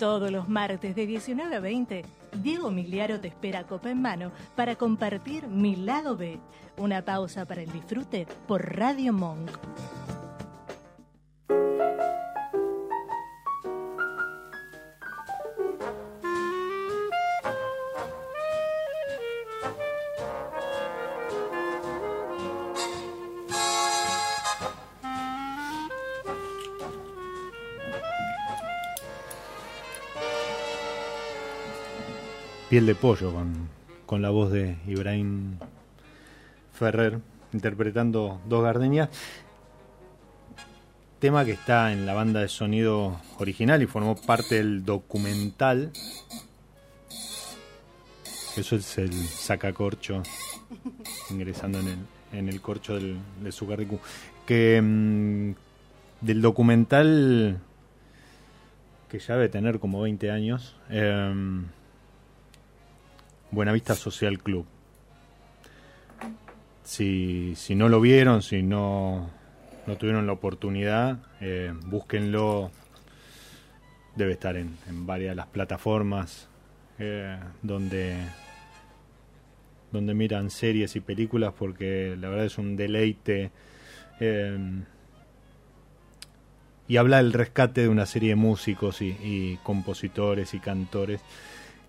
[0.00, 2.06] Todos los martes de 19 a 20,
[2.42, 6.38] Diego Miliaro te espera copa en mano para compartir Mi Lado B,
[6.78, 9.50] una pausa para el disfrute por Radio Monk.
[32.70, 33.68] Piel de Pollo con,
[34.06, 35.56] con la voz de Ibrahim
[36.72, 37.18] Ferrer
[37.52, 39.08] interpretando Dos Gardenias.
[41.18, 45.90] Tema que está en la banda de sonido original y formó parte del documental.
[48.56, 50.22] Eso es el sacacorcho
[51.28, 51.98] ingresando en el,
[52.38, 53.66] en el corcho del, de su
[54.46, 55.54] Que mm,
[56.20, 57.58] del documental
[59.08, 60.76] que ya debe tener como 20 años.
[60.88, 61.34] Eh,
[63.50, 64.64] Buenavista Social Club.
[66.84, 69.30] Si, si no lo vieron, si no,
[69.86, 72.70] no tuvieron la oportunidad, eh, búsquenlo.
[74.16, 76.48] Debe estar en, en varias de las plataformas
[76.98, 78.16] eh, donde,
[79.92, 83.50] donde miran series y películas porque la verdad es un deleite.
[84.20, 84.58] Eh,
[86.88, 91.20] y habla del rescate de una serie de músicos y, y compositores y cantores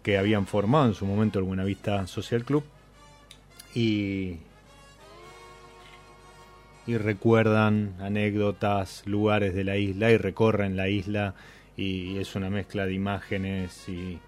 [0.03, 2.63] que habían formado en su momento el Buenavista Social Club
[3.75, 4.37] y,
[6.87, 11.35] y recuerdan anécdotas, lugares de la isla y recorren la isla
[11.77, 14.19] y es una mezcla de imágenes y,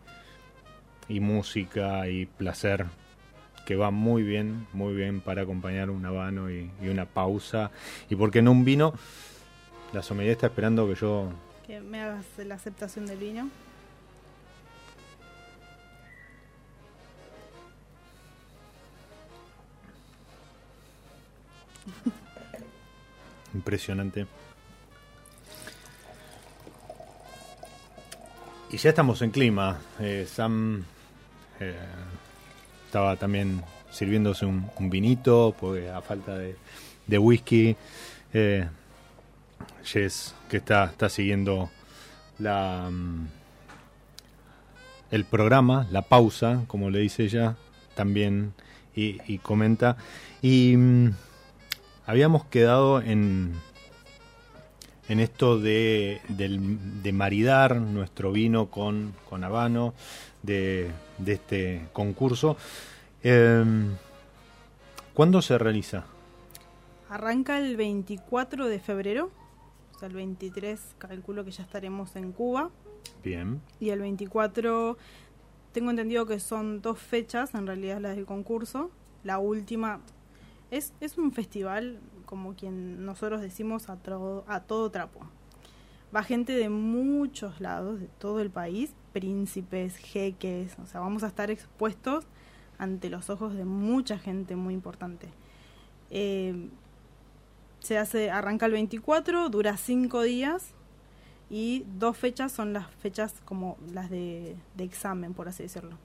[1.10, 2.86] y música y placer
[3.66, 7.72] que va muy bien, muy bien para acompañar un habano y, y una pausa.
[8.10, 8.94] Y porque no un vino,
[9.94, 11.30] la sommelier está esperando que yo...
[11.66, 13.50] Que me hagas la aceptación del vino.
[23.54, 24.26] Impresionante.
[28.72, 29.80] Y ya estamos en clima.
[30.00, 30.84] Eh, Sam
[31.60, 31.76] eh,
[32.88, 37.76] estaba también sirviéndose un, vinito, porque a falta de, whisky.
[38.34, 38.68] Eh,
[39.84, 41.70] Jess, que está, está siguiendo
[42.40, 43.28] la, um,
[45.12, 47.58] el programa, la pausa, como le dice ella,
[47.94, 48.54] también,
[48.96, 49.98] y, y comenta.
[50.42, 50.76] Y.
[52.06, 53.54] Habíamos quedado en,
[55.08, 56.50] en esto de, de,
[57.02, 59.94] de, maridar nuestro vino con, con habano,
[60.42, 62.58] de, de este concurso.
[63.24, 63.64] Eh,
[65.14, 66.06] ¿Cuándo se realiza?
[67.10, 69.32] Arranca el 24 de febrero,
[69.96, 72.72] o sea, el 23 calculo que ya estaremos en Cuba.
[73.24, 73.62] Bien.
[73.80, 74.98] Y el 24,
[75.72, 78.90] tengo entendido que son dos fechas, en realidad las del concurso.
[79.24, 80.02] La última
[80.74, 84.00] es, es un festival, como quien nosotros decimos, a,
[84.48, 85.20] a todo trapo.
[86.16, 91.28] Va gente de muchos lados, de todo el país, príncipes, jeques, o sea, vamos a
[91.28, 92.26] estar expuestos
[92.80, 95.28] ante los ojos de mucha gente muy importante.
[96.10, 96.70] Eh,
[97.80, 100.74] se hace, arranca el 24, dura cinco días
[101.52, 105.98] y dos fechas son las fechas como las de, de examen, por así decirlo.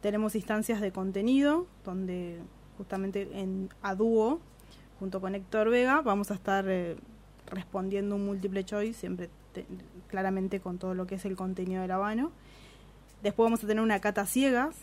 [0.00, 2.40] Tenemos instancias de contenido, donde
[2.80, 4.40] justamente en a dúo
[4.98, 6.96] junto con Héctor Vega vamos a estar eh,
[7.50, 9.66] respondiendo un múltiple choice siempre te,
[10.08, 12.32] claramente con todo lo que es el contenido del habano.
[13.22, 14.74] Después vamos a tener una cata ciegas.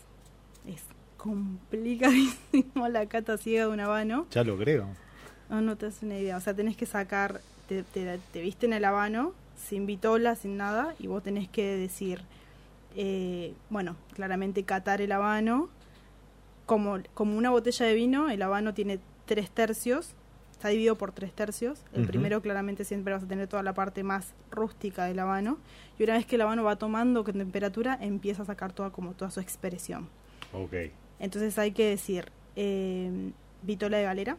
[0.64, 0.84] Es
[1.16, 4.26] complicadísimo la cata ciega de un habano.
[4.30, 4.86] Ya lo creo.
[5.50, 6.36] No no te das una idea.
[6.36, 10.94] O sea tenés que sacar te, te, te visten el habano sin vitola sin nada
[11.00, 12.20] y vos tenés que decir
[12.94, 15.68] eh, bueno claramente catar el habano
[16.68, 20.14] como, como una botella de vino, el habano tiene tres tercios,
[20.52, 21.82] está dividido por tres tercios.
[21.94, 22.08] El uh -huh.
[22.08, 25.56] primero claramente siempre vas a tener toda la parte más rústica del habano.
[25.98, 29.14] Y una vez que el habano va tomando con temperatura, empieza a sacar toda como
[29.14, 30.10] toda su expresión.
[30.52, 30.74] Ok.
[31.18, 34.36] Entonces hay que decir eh, vitola de galera,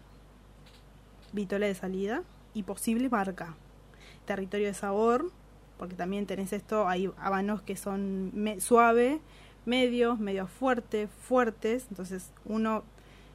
[1.33, 2.21] vitola de salida
[2.53, 3.55] y posible marca.
[4.25, 5.31] Territorio de sabor,
[5.79, 9.19] porque también tenés esto, hay habanos que son me suave,
[9.65, 12.83] medios, medio fuertes, fuertes, entonces uno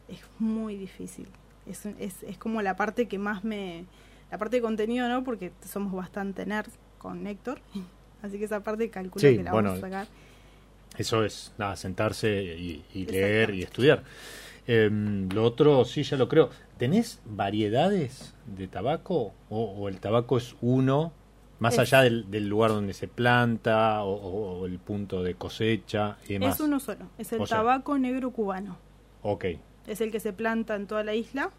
[0.09, 1.29] es muy difícil.
[1.67, 3.85] Es, es, es, como la parte que más me...
[4.31, 5.23] La parte de contenido, ¿no?
[5.23, 7.61] Porque somos bastante nerds con Héctor,
[8.23, 10.07] así que esa parte calculo sí, que la bueno, vamos a sacar.
[10.97, 14.05] Eso es, nada, sentarse y, y leer y estudiar.
[14.67, 16.51] Eh, lo otro, sí, ya lo creo.
[16.79, 21.13] ¿Tenés variedades de tabaco o, o el tabaco es uno
[21.59, 25.35] más es, allá del, del, lugar donde se planta o, o, o, el punto de
[25.35, 26.57] cosecha y demás.
[26.57, 28.77] Es uno solo, es el o tabaco negro cubano.
[29.23, 29.47] Ok.
[29.87, 31.51] Es el que se planta en toda la isla.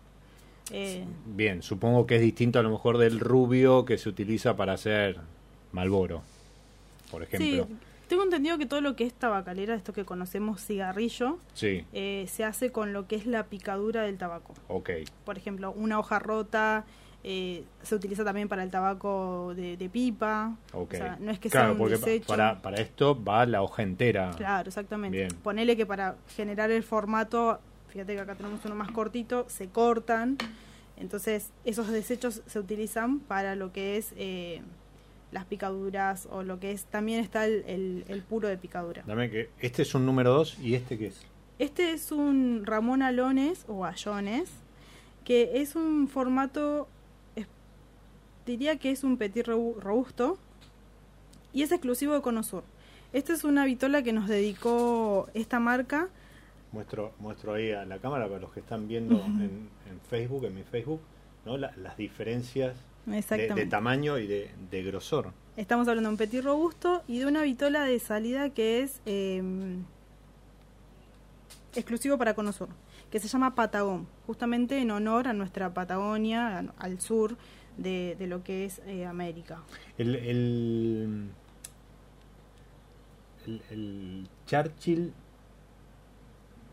[0.72, 4.74] Eh, Bien, supongo que es distinto a lo mejor del rubio que se utiliza para
[4.74, 5.18] hacer
[5.72, 6.24] Malboro,
[7.12, 7.68] por ejemplo.
[7.68, 7.76] Sí,
[8.08, 11.86] tengo entendido que todo lo que es tabacalera, esto que conocemos cigarrillo, sí.
[11.94, 14.54] eh, se hace con lo que es la picadura del tabaco.
[14.68, 14.92] Ok.
[15.24, 16.86] Por ejemplo, una hoja rota,
[17.28, 20.56] eh, se utiliza también para el tabaco de, de pipa.
[20.74, 20.94] Ok.
[20.94, 22.28] O sea, no es que claro, sea un porque desecho.
[22.28, 24.30] para, para esto va la hoja entera.
[24.38, 25.18] Claro, exactamente.
[25.18, 25.32] Bien.
[25.42, 27.60] Ponele que para generar el formato,
[27.90, 30.38] fíjate que acá tenemos uno más cortito, se cortan.
[30.98, 34.62] Entonces, esos desechos se utilizan para lo que es eh,
[35.32, 36.86] las picaduras o lo que es.
[36.86, 39.02] También está el, el- el puro de picadura.
[39.08, 41.26] Dame que este es un número 2 y este qué es.
[41.58, 44.50] Este es un Ramón Alones o Ayones,
[45.24, 46.88] que es un formato,
[48.46, 50.38] diría que es un petit robu- robusto
[51.54, 52.64] y es exclusivo de Conosur.
[53.14, 56.10] Esta es una vitola que nos dedicó esta marca.
[56.72, 60.56] Muestro, muestro ahí a la cámara para los que están viendo en, en Facebook, en
[60.56, 61.00] mi Facebook,
[61.46, 61.58] ¿no?
[61.58, 62.76] La- las diferencias
[63.06, 65.32] de, tamaño y de, de grosor.
[65.56, 69.42] Estamos hablando de un petit robusto y de una vitola de salida que es eh,
[71.76, 72.68] exclusivo para Conosur,
[73.12, 77.38] que se llama Patagón, justamente en honor a nuestra Patagonia, al sur
[77.78, 79.62] de, de lo que es eh, América.
[79.98, 81.30] El, el,
[83.46, 85.14] el, el Churchill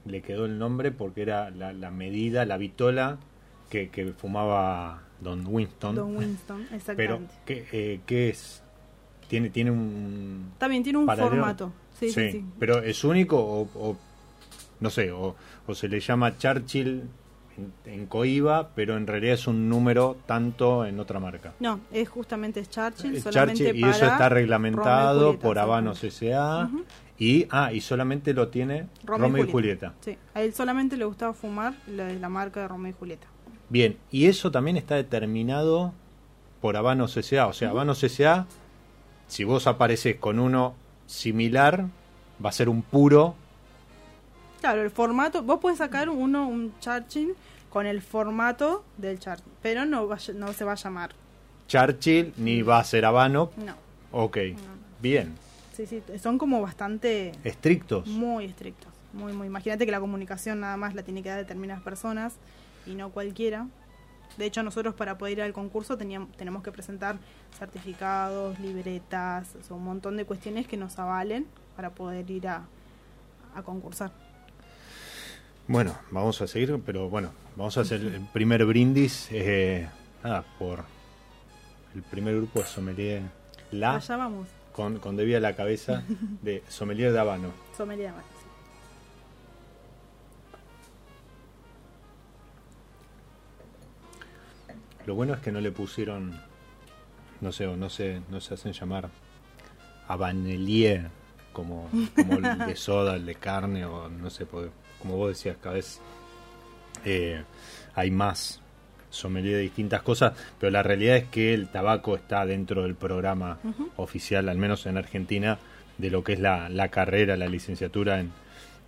[0.04, 3.18] le quedó el nombre porque era la, la medida, la vitola
[3.70, 5.94] que, que fumaba Don Winston.
[5.94, 7.34] Don Winston, Pero, exactamente.
[7.46, 8.62] ¿qué, eh, qué es?
[9.28, 11.30] ¿Tiene, tiene un También tiene un paralelo?
[11.36, 11.72] formato.
[11.98, 12.44] Sí, sí, sí.
[12.58, 13.96] ¿Pero es único o, o
[14.80, 15.36] no sé, o,
[15.66, 17.04] o se le llama Churchill
[17.56, 21.54] en, en Coiba, pero en realidad es un número tanto en otra marca?
[21.60, 26.02] No, es justamente Churchill, solamente Churchill, y para eso está reglamentado Julieta, por Habanos.
[26.02, 26.70] S.A.
[27.18, 29.88] Y ah y solamente lo tiene Romeo y Romeo y Julieta.
[29.90, 29.94] Julieta.
[30.00, 33.26] Sí, a él solamente le gustaba fumar la, la marca de Romeo y Julieta.
[33.68, 35.92] Bien, y eso también está determinado
[36.60, 37.46] por Habanos S.A.
[37.46, 38.46] O sea, Habanos S.A.
[39.26, 40.74] si vos apareces con uno
[41.06, 41.86] similar,
[42.44, 43.34] va a ser un puro
[44.62, 47.34] Claro, el formato, vos puedes sacar uno, un Churchill,
[47.68, 51.10] con el formato del Churchill, pero no, va no se va a llamar.
[51.66, 53.50] Churchill ni va a ser Habano.
[53.56, 53.74] No,
[54.12, 54.38] Ok,
[55.00, 55.34] bien.
[55.72, 58.06] sí, sí, son como bastante, Estrictos.
[58.06, 58.92] muy estrictos.
[59.12, 59.48] Muy, muy.
[59.48, 62.34] Imagínate que la comunicación nada más la tiene que dar determinadas personas
[62.86, 63.66] y no cualquiera.
[64.38, 67.16] De hecho, nosotros para poder ir al concurso teníamos, tenemos que presentar
[67.58, 72.62] certificados, libretas, o sea, un montón de cuestiones que nos avalen para poder ir a,
[73.56, 74.12] a concursar.
[75.68, 79.28] Bueno, vamos a seguir, pero bueno, vamos a hacer el primer brindis.
[79.30, 79.88] eh,
[80.22, 80.84] nada, por
[81.94, 83.22] el primer grupo de Sommelier
[83.70, 86.02] La, Allá vamos, con, con debida la cabeza
[86.42, 87.52] de Sommelier de Habano.
[87.76, 88.26] sommelier de Max.
[95.06, 96.40] Lo bueno es que no le pusieron,
[97.40, 99.10] no sé, o no se, no se hacen llamar
[100.06, 101.10] Habanelier,
[101.52, 105.76] como, como el de soda, el de carne, o no sé, como vos decías, cada
[105.76, 106.00] vez
[107.04, 107.42] eh,
[107.94, 108.60] hay más
[109.10, 113.58] sommelier de distintas cosas, pero la realidad es que el tabaco está dentro del programa
[113.96, 115.58] oficial, al menos en Argentina,
[115.98, 118.32] de lo que es la, la carrera, la licenciatura en,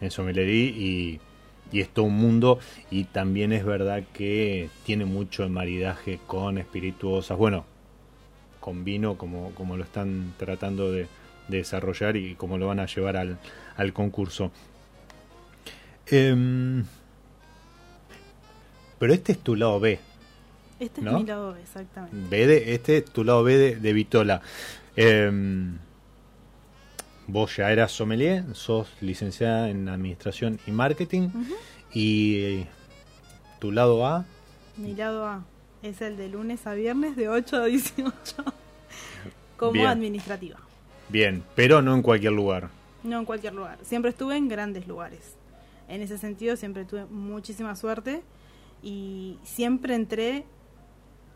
[0.00, 1.20] en sommelería y,
[1.70, 2.58] y es todo un mundo
[2.90, 7.66] y también es verdad que tiene mucho maridaje con espirituosas, bueno,
[8.60, 11.06] con vino como, como lo están tratando de,
[11.48, 13.38] de desarrollar y como lo van a llevar al,
[13.76, 14.50] al concurso.
[16.06, 16.84] Em,
[18.98, 19.98] pero este es tu lado B.
[20.80, 22.16] Este es mi lado, exactamente.
[22.28, 24.42] B de, este es tu lado B de, de Vitola.
[24.96, 25.78] Em,
[27.26, 31.30] vos ya eras sommelier, sos licenciada en Administración y Marketing.
[31.92, 32.66] Y
[33.60, 34.24] tu lado A,
[34.76, 35.44] Mi lado A
[35.82, 38.12] es el de lunes a viernes de 8 a 18
[39.56, 39.86] como Bien.
[39.86, 40.58] administrativa.
[41.14, 42.70] Bien, pero no en cualquier lugar.
[43.04, 43.78] No en cualquier lugar.
[43.82, 45.36] Siempre estuve en grandes lugares.
[45.86, 48.24] En ese sentido siempre tuve muchísima suerte
[48.82, 50.44] y siempre entré,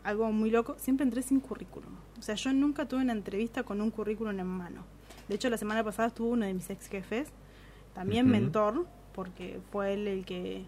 [0.03, 1.93] algo muy loco, siempre entré sin currículum.
[2.19, 4.83] O sea, yo nunca tuve una entrevista con un currículum en mano.
[5.29, 7.29] De hecho, la semana pasada estuvo uno de mis ex jefes,
[7.93, 10.65] también mentor, porque fue él el que,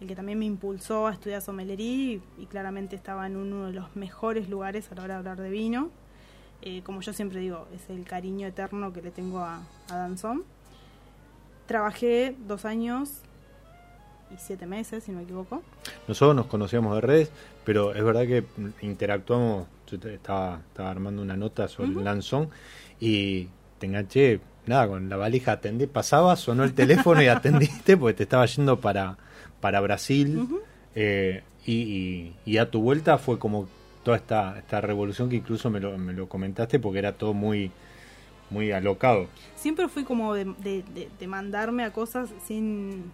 [0.00, 3.74] el que también me impulsó a estudiar sommelería y, y claramente estaba en uno de
[3.74, 5.90] los mejores lugares a la hora de hablar de vino.
[6.62, 10.44] Eh, como yo siempre digo, es el cariño eterno que le tengo a, a Danzón.
[11.66, 13.10] Trabajé dos años
[14.32, 15.62] y siete meses, si no me equivoco.
[16.06, 17.30] Nosotros nos conocíamos de redes,
[17.64, 18.44] pero es verdad que
[18.82, 19.66] interactuamos.
[19.88, 22.50] Yo estaba, estaba armando una nota sobre el lanzón
[22.98, 23.48] y
[23.78, 28.22] te enganché, nada, con la valija atendí, pasaba, sonó el teléfono y atendiste porque te
[28.24, 29.16] estaba yendo para,
[29.60, 30.48] para Brasil.
[30.96, 33.68] Eh, y, y- y a tu vuelta fue como
[34.06, 37.72] toda esta, esta revolución que incluso me lo, me lo comentaste porque era todo muy,
[38.50, 39.26] muy alocado.
[39.56, 43.10] Siempre fui como de, de- de- de mandarme a cosas sin,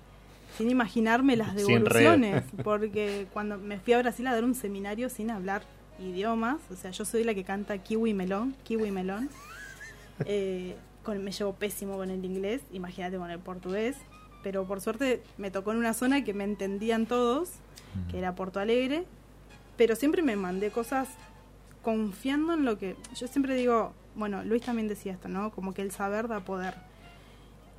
[0.59, 2.45] sin imaginarme las devoluciones.
[2.63, 5.63] porque cuando me fui a Brasil a dar un seminario sin hablar
[5.99, 6.59] idiomas.
[6.71, 9.31] O sea, yo soy la que canta kiwi melón, kiwi melón.
[10.27, 13.97] Eh, con, me llevo pésimo con el inglés, imagínate con el portugués.
[14.43, 17.51] Pero por suerte me tocó en una zona que me entendían todos,
[18.11, 19.05] que era Porto Alegre.
[19.77, 21.09] Pero siempre me mandé cosas
[21.83, 22.97] confiando en lo que...
[23.15, 25.51] Yo siempre digo, bueno, Luis también decía esto, ¿no?
[25.51, 26.75] Como que el saber da poder.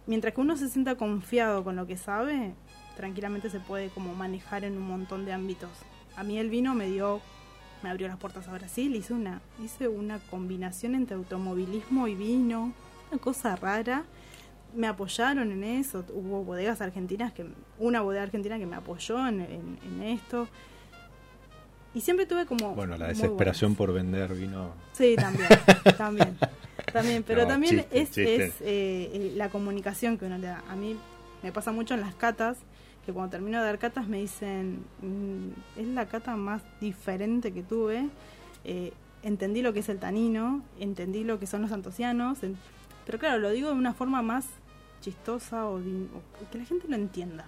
[0.08, 2.54] Mientras que uno se sienta confiado con lo que sabe,
[2.98, 5.70] tranquilamente se puede como manejar en un montón de ámbitos.
[6.18, 7.22] A mí el vino me dio,
[7.84, 12.74] me abrió las puertas a Brasil, hice una, hice una combinación entre automovilismo y vino,
[13.12, 14.04] una cosa rara.
[14.76, 17.46] Me apoyaron en eso, hubo bodegas argentinas que,
[17.80, 20.48] una bodega argentina que me apoyó en, en- en esto.
[21.96, 22.74] Y siempre tuve como...
[22.76, 24.72] Bueno, la desesperación por vender vino.
[24.94, 25.48] Sí, también,
[25.98, 26.38] también,
[26.91, 28.36] también, pero No, también chiste, es, chiste.
[28.46, 30.64] es, eh, eh, la comunicación que uno le da.
[30.70, 30.98] A mí
[31.44, 32.58] me pasa mucho en las catas,
[33.06, 37.62] que cuando termino de dar catas me dicen, "Mm, es la cata más diferente que
[37.62, 38.08] tuve,
[38.64, 42.58] eh, entendí lo que es el tanino, entendí lo que son los antocianos, en-
[43.06, 44.46] pero claro, lo digo de una forma más
[45.02, 47.46] chistosa o, o que la gente lo entienda.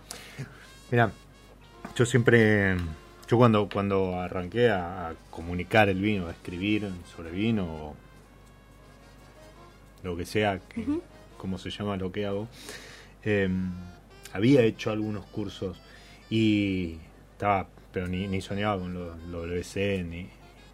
[0.92, 1.10] Mira,
[1.96, 2.76] yo siempre,
[3.28, 7.96] yo cuando, cuando arranqué a, a comunicar el vino, a escribir sobre vino o
[10.04, 11.02] lo que sea, que, Ujú.
[11.38, 12.48] como se llama lo que hago,
[13.24, 13.50] eh,
[14.34, 15.82] había hecho algunos cursos
[16.30, 16.98] y
[17.32, 20.30] estaba, pero ni, ni soñaba con lo, lo WC, ni,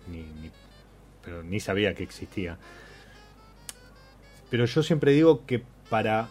[0.07, 0.51] ni, ni-
[1.23, 2.57] pero ni sabía que existía.
[4.49, 6.27] Pero yo siempre digo que para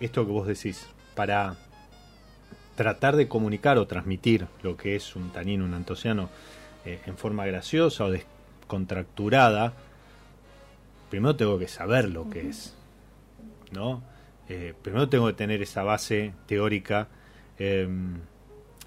[0.00, 1.56] esto que vos decís, para
[2.82, 6.28] tratar de comunicar o transmitir lo que es un tanino, un antociano,
[6.84, 9.72] eh, en forma graciosa o descontracturada,
[11.10, 12.74] primero tengo que saber lo que es,
[13.70, 14.02] ¿no?
[14.48, 17.06] Eh, primero tengo que tener esa base teórica
[17.58, 17.88] eh,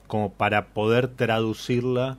[0.08, 2.18] como para poder traducirla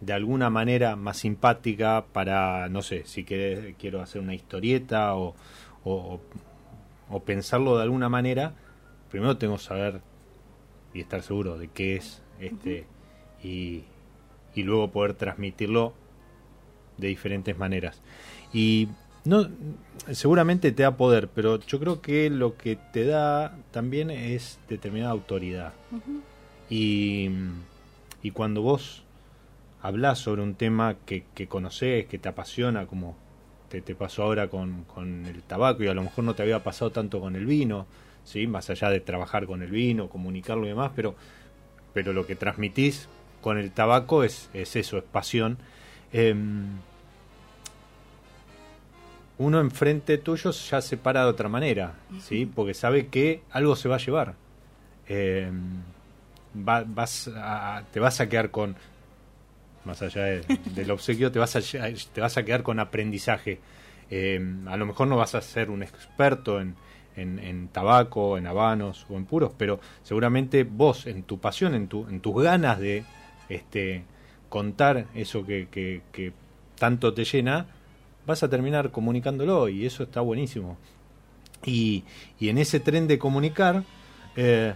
[0.00, 5.34] de alguna manera más simpática para, no sé, si querés- quiero hacer una historieta o,
[5.84, 6.18] o,
[7.10, 8.54] o pensarlo de alguna manera,
[9.10, 10.00] primero tengo que saber
[10.94, 12.86] y estar seguro de qué es este
[13.42, 13.82] y,
[14.54, 15.92] y luego poder transmitirlo
[16.96, 18.00] de diferentes maneras.
[18.52, 18.88] Y
[19.24, 19.48] no
[20.12, 25.10] seguramente te da poder, pero yo creo que lo que te da también es determinada
[25.10, 25.72] autoridad.
[26.70, 27.30] Y,
[28.22, 29.02] y cuando vos
[29.82, 33.16] hablas sobre un tema que, que conoces, que te apasiona, como
[33.68, 36.62] te, te pasó ahora con, con el tabaco, y a lo mejor no te había
[36.62, 37.86] pasado tanto con el vino,
[38.24, 38.46] ¿sí?
[38.46, 41.14] más allá de trabajar con el vino, comunicarlo y demás, pero,
[41.92, 43.08] pero lo que transmitís
[43.40, 45.58] con el tabaco es, es eso, es pasión.
[46.12, 46.66] Em,
[49.38, 52.46] uno enfrente tuyo ya se para de otra manera, ¿sí?
[52.46, 54.34] porque sabe que algo se va a llevar.
[55.08, 55.82] Em,
[56.56, 58.76] va- vas a- te vas a quedar con
[59.84, 60.44] más allá de-
[60.74, 63.60] del obsequio te vas a te vas a quedar con aprendizaje
[64.10, 66.74] Eh, a lo mejor no vas a ser un experto en,
[67.16, 71.88] en, en tabaco en habanos o en puros pero seguramente vos en tu pasión en
[71.88, 73.04] tu en tus ganas de
[73.48, 74.04] este
[74.48, 76.32] contar eso que, que, que
[76.78, 77.66] tanto te llena
[78.26, 80.76] vas a terminar comunicándolo y eso está buenísimo
[81.64, 82.04] y,
[82.38, 83.84] y en ese tren de comunicar
[84.36, 84.74] eh,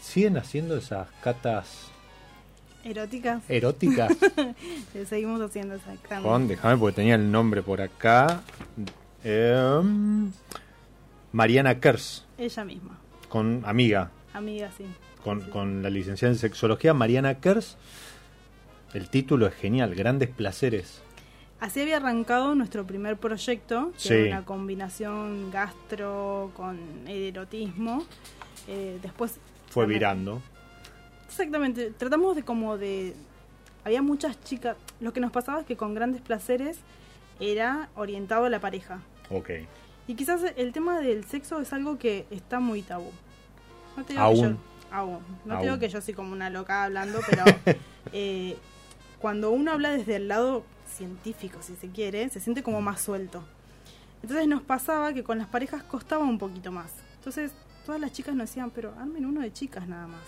[0.00, 1.90] siguen haciendo esas catas
[2.84, 4.14] Eróticas, eróticas.
[5.08, 6.28] seguimos haciendo exactamente.
[6.28, 8.42] Con, déjame porque tenía el nombre por acá.
[9.24, 10.30] Em,
[11.38, 12.96] Mariana Kers, Ella misma,
[13.28, 14.84] con amiga, amiga, sí.
[15.24, 15.50] con, Sí.
[15.50, 17.76] con la licenciada en sexología, Mariana Kers.
[18.92, 21.02] El título es genial, Grandes Placeres.
[21.58, 24.14] Así había arrancado nuestro primer proyecto, que Sí.
[24.14, 26.78] era una combinación gastro con
[27.08, 28.04] erotismo.
[28.68, 30.40] Eh, después Fue también- virando.
[31.26, 33.12] Exactamente, tratamos de como de...
[33.84, 36.78] Había muchas chicas, lo que nos pasaba es que con grandes placeres
[37.40, 39.00] era orientado a la pareja.
[39.30, 39.50] Ok.
[40.06, 43.10] Y quizás el tema del sexo es algo que está muy tabú.
[43.96, 44.34] No te digo Aún.
[44.34, 44.56] Que yo,
[44.90, 45.18] aún.
[45.44, 45.80] No te digo Aún.
[45.80, 47.44] que yo soy como una loca hablando, pero
[48.12, 48.56] eh,
[49.18, 53.42] cuando uno habla desde el lado científico, si se quiere, se siente como más suelto.
[54.22, 56.92] Entonces nos pasaba que con las parejas costaba un poquito más.
[57.16, 57.52] Entonces
[57.84, 60.22] todas las chicas nos decían, pero armen uno de chicas nada más.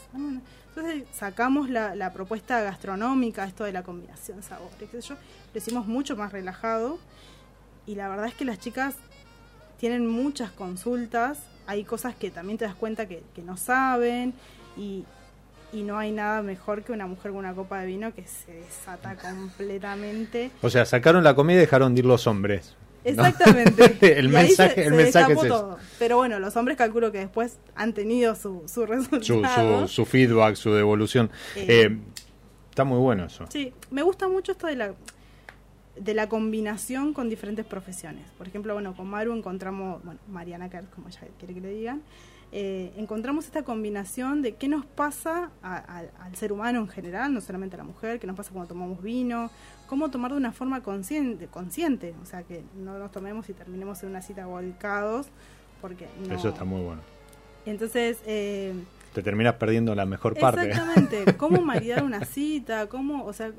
[0.69, 5.15] Entonces sacamos la, la propuesta gastronómica, esto de la combinación sabores, qué sé yo,
[5.53, 6.99] lo hicimos mucho más relajado.
[7.87, 8.97] Y la verdad es que las chicas
[9.79, 14.33] tienen muchas consultas, hay cosas que también te das cuenta que, que no saben
[14.77, 15.05] y,
[15.73, 18.53] y no hay nada mejor que una mujer con una copa de vino que se
[18.53, 20.51] desata completamente.
[20.63, 22.75] O sea, sacaron la comida y dejaron de ir los hombres.
[23.05, 23.11] ¿no?
[23.11, 24.19] Exactamente.
[24.19, 25.79] el Y mensaje, se- el se mensaje es todo.
[25.99, 29.87] Pero bueno, los hombres calculo que después han tenido su, su Su, resultado.
[29.87, 31.31] su, su feedback, su devolución.
[31.55, 31.67] Eh.
[31.69, 31.99] Eh,
[32.71, 33.45] está muy bueno eso.
[33.49, 34.95] Sí, me gusta mucho esto de la...
[35.99, 38.31] de la combinación con diferentes profesiones.
[38.39, 42.03] Por ejemplo, bueno, con Maru encontramos, bueno, Mariana Kerr, como ella quiere que le digan,
[42.53, 47.75] eh, encontramos esta combinación de qué nos pasa al ser humano en general, no solamente
[47.77, 49.51] a la mujer, qué nos pasa cuando tomamos vino,
[49.89, 54.03] cómo tomar de una forma consciente, consciente o sea, que no nos tomemos y terminemos
[54.03, 55.27] en una cita volcados,
[55.81, 56.35] porque no...
[56.35, 57.03] Eso está muy bueno.
[57.65, 58.19] Entonces...
[58.27, 58.75] Eh,
[59.13, 60.69] Te terminas perdiendo la mejor parte.
[60.69, 63.51] Exactamente, cómo maridar una cita, cómo, o sea,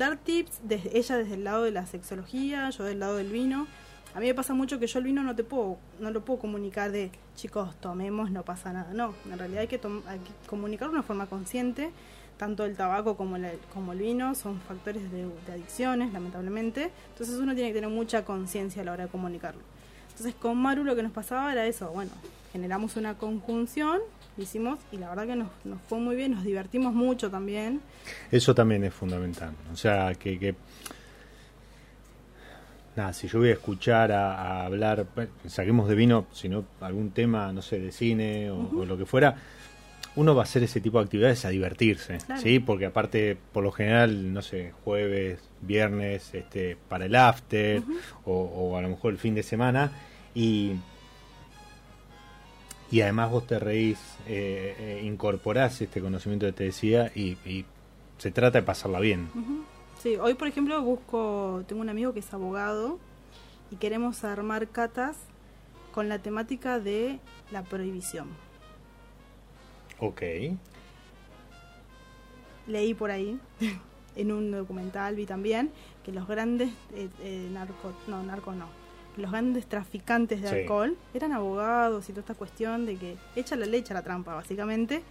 [0.00, 3.68] dar tips, desde, ella desde el lado de la sexología, yo del lado del vino.
[4.14, 6.40] A mí me pasa mucho que yo el vino no te puedo, no lo puedo
[6.40, 8.92] comunicar de chicos, tomemos, no pasa nada.
[8.92, 11.92] No, en realidad hay que, hay que comunicar de una forma consciente.
[12.38, 16.90] Tanto el tabaco como, el, como el vino son factores de, de adicciones, lamentablemente.
[17.10, 19.60] Entonces uno tiene que tener mucha conciencia a la hora de comunicarlo.
[20.08, 22.10] Entonces con Maru lo que nos pasaba era eso, bueno,
[22.52, 24.00] generamos una conjunción
[24.38, 27.80] hicimos y la verdad que nos, nos fue muy bien, nos divertimos mucho también.
[28.30, 29.52] Eso también es fundamental.
[29.72, 30.54] O sea, que, que
[32.96, 35.06] nada, si yo voy a escuchar a, hablar,
[35.46, 39.36] saquemos de vino, sino algún tema, no sé, de cine o, lo que fuera,
[40.16, 42.58] uno va a hacer ese tipo de actividades a divertirse, ¿sí?
[42.58, 47.82] Porque aparte, por lo general, no sé, jueves, viernes, este, para el after
[48.24, 49.92] o, o, a lo mejor el fin de semana
[50.34, 50.72] y
[52.90, 57.64] y además vos te reís, eh, eh, incorporás este conocimiento que te decía y,
[58.18, 59.30] se trata de pasarla bien.
[60.02, 62.98] Sí, hoy por ejemplo busco, tengo un amigo que es abogado
[63.70, 65.16] y queremos armar catas
[65.92, 67.18] con la temática de
[67.50, 68.28] la prohibición.
[69.98, 70.22] Ok.
[72.66, 73.38] Leí por ahí,
[74.16, 75.70] en un documental vi también,
[76.04, 78.66] que los grandes eh, eh narcos, no, narcos no,
[79.20, 83.66] los grandes traficantes de alcohol eran abogados y toda esta cuestión de que echa la
[83.66, 85.02] leche a la trampa, básicamente.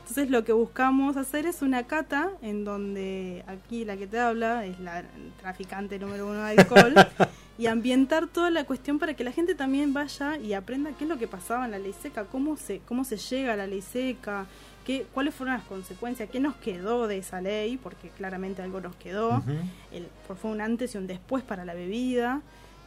[0.00, 4.64] Entonces lo que buscamos hacer es una cata en donde aquí la que te habla
[4.64, 5.02] es la
[5.40, 6.94] traficante número uno de alcohol
[7.58, 11.10] y ambientar toda la cuestión para que la gente también vaya y aprenda qué es
[11.10, 13.82] lo que pasaba en la ley seca, cómo se, cómo se llega a la ley
[13.82, 14.46] seca,
[14.84, 18.94] qué, cuáles fueron las consecuencias, qué nos quedó de esa ley, porque claramente algo nos
[18.96, 19.42] quedó,
[19.90, 20.06] el,
[20.40, 22.42] fue un antes y un después para la bebida.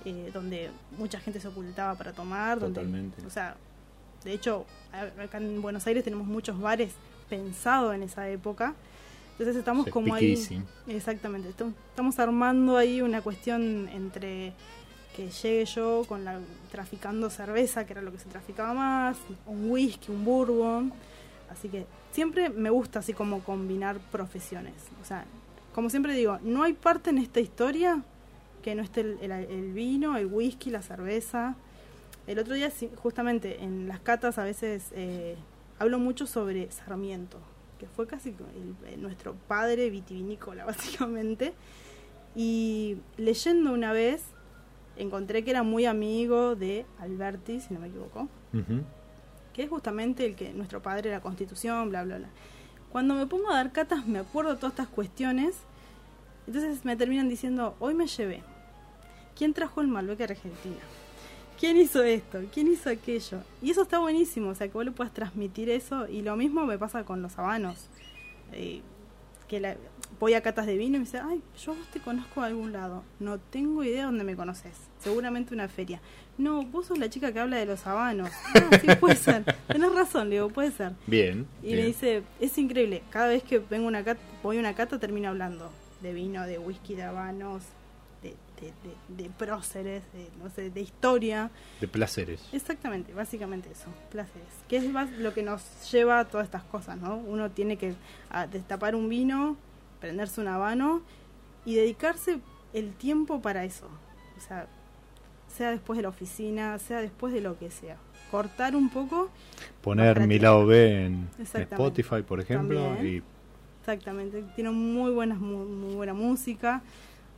[0.05, 2.59] Eh, donde mucha gente se ocultaba para tomar.
[2.59, 3.17] Totalmente.
[3.17, 3.55] Donde, o sea,
[4.23, 4.65] de hecho,
[5.21, 6.93] acá en Buenos Aires tenemos muchos bares
[7.29, 8.75] pensados en esa época.
[9.31, 10.37] Entonces estamos como ahí.
[10.87, 11.49] Exactamente.
[11.49, 14.53] Estamos armando ahí una cuestión entre
[15.15, 16.39] que llegue yo con la
[16.71, 20.93] traficando cerveza, que era lo que se traficaba más, un whisky, un bourbon.
[21.49, 24.73] Así que siempre me gusta así como combinar profesiones.
[25.01, 25.25] O sea,
[25.73, 28.03] como siempre digo, no hay parte en esta historia
[28.61, 31.55] que no esté el, vino, el whisky, la cerveza.
[32.27, 35.35] El otro día, justamente en las catas, a veces eh,
[35.79, 37.39] hablo mucho sobre Sarmiento,
[37.79, 38.35] que fue casi
[38.97, 41.53] nuestro padre vitivinícola, básicamente.
[42.35, 44.23] Y leyendo una vez,
[44.95, 48.27] encontré que era muy amigo de Alberti, si no me equivoco,
[49.53, 52.29] que es justamente el que nuestro padre, la constitución, bla, bla, bla.
[52.91, 55.55] Cuando me pongo a dar catas, me acuerdo de todas estas cuestiones
[56.49, 58.41] entonces me terminan diciendo, hoy me llevé.
[59.37, 60.79] ¿Quién trajo el Malbec a Argentina?
[61.59, 62.39] ¿Quién hizo esto?
[62.51, 63.41] ¿Quién hizo aquello?
[63.61, 66.07] Y eso está buenísimo, o sea, que vos le puedas transmitir eso.
[66.07, 67.85] Y lo mismo me pasa con los habanos.
[68.51, 68.81] Eh,
[69.47, 69.77] que la,
[70.19, 72.71] voy a catas de vino y me dice, ay, yo vos te conozco de algún
[72.71, 73.03] lado.
[73.19, 74.73] No tengo idea dónde me conoces.
[74.97, 76.01] Seguramente una feria.
[76.39, 78.31] No, vos sos la chica que habla de los habanos.
[78.55, 79.43] Ah, sí, puede ser.
[79.67, 80.93] Tenés razón, le digo, puede ser.
[81.05, 81.45] Bien.
[81.61, 83.03] Y me dice, es increíble.
[83.11, 85.71] Cada vez que vengo una cata, voy a una cata, termino hablando
[86.01, 87.63] de vino, de whisky, de habanos,
[88.21, 88.35] de,
[89.07, 91.49] de, próceres, de, no sé, de historia.
[91.79, 92.41] De placeres.
[92.51, 94.49] Exactamente, básicamente eso, placeres.
[94.67, 94.83] Que es
[95.19, 97.15] lo que nos lleva a todas estas cosas, ¿no?
[97.15, 97.93] Uno tiene que
[98.51, 99.55] destapar un vino,
[99.99, 101.01] prenderse un habano
[101.65, 102.39] y dedicarse
[102.73, 103.87] el tiempo para eso.
[104.37, 104.67] O sea,
[105.47, 107.97] sea después de la oficina, sea después de lo que sea.
[108.31, 109.29] Cortar un poco.
[109.81, 113.23] Poner mi lado B en Spotify, por ejemplo, y
[113.89, 116.83] Exactamente, tiene muy, buenas, muy, buena música.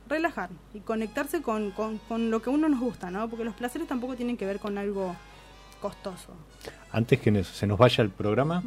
[0.06, 3.26] Relajar y conectarse con, con, lo que uno nos gusta, ¿no?
[3.30, 5.16] Porque los placeres tampoco tienen que ver con algo
[5.80, 6.34] costoso.
[6.90, 8.62] Antes que se nos vaya el programa,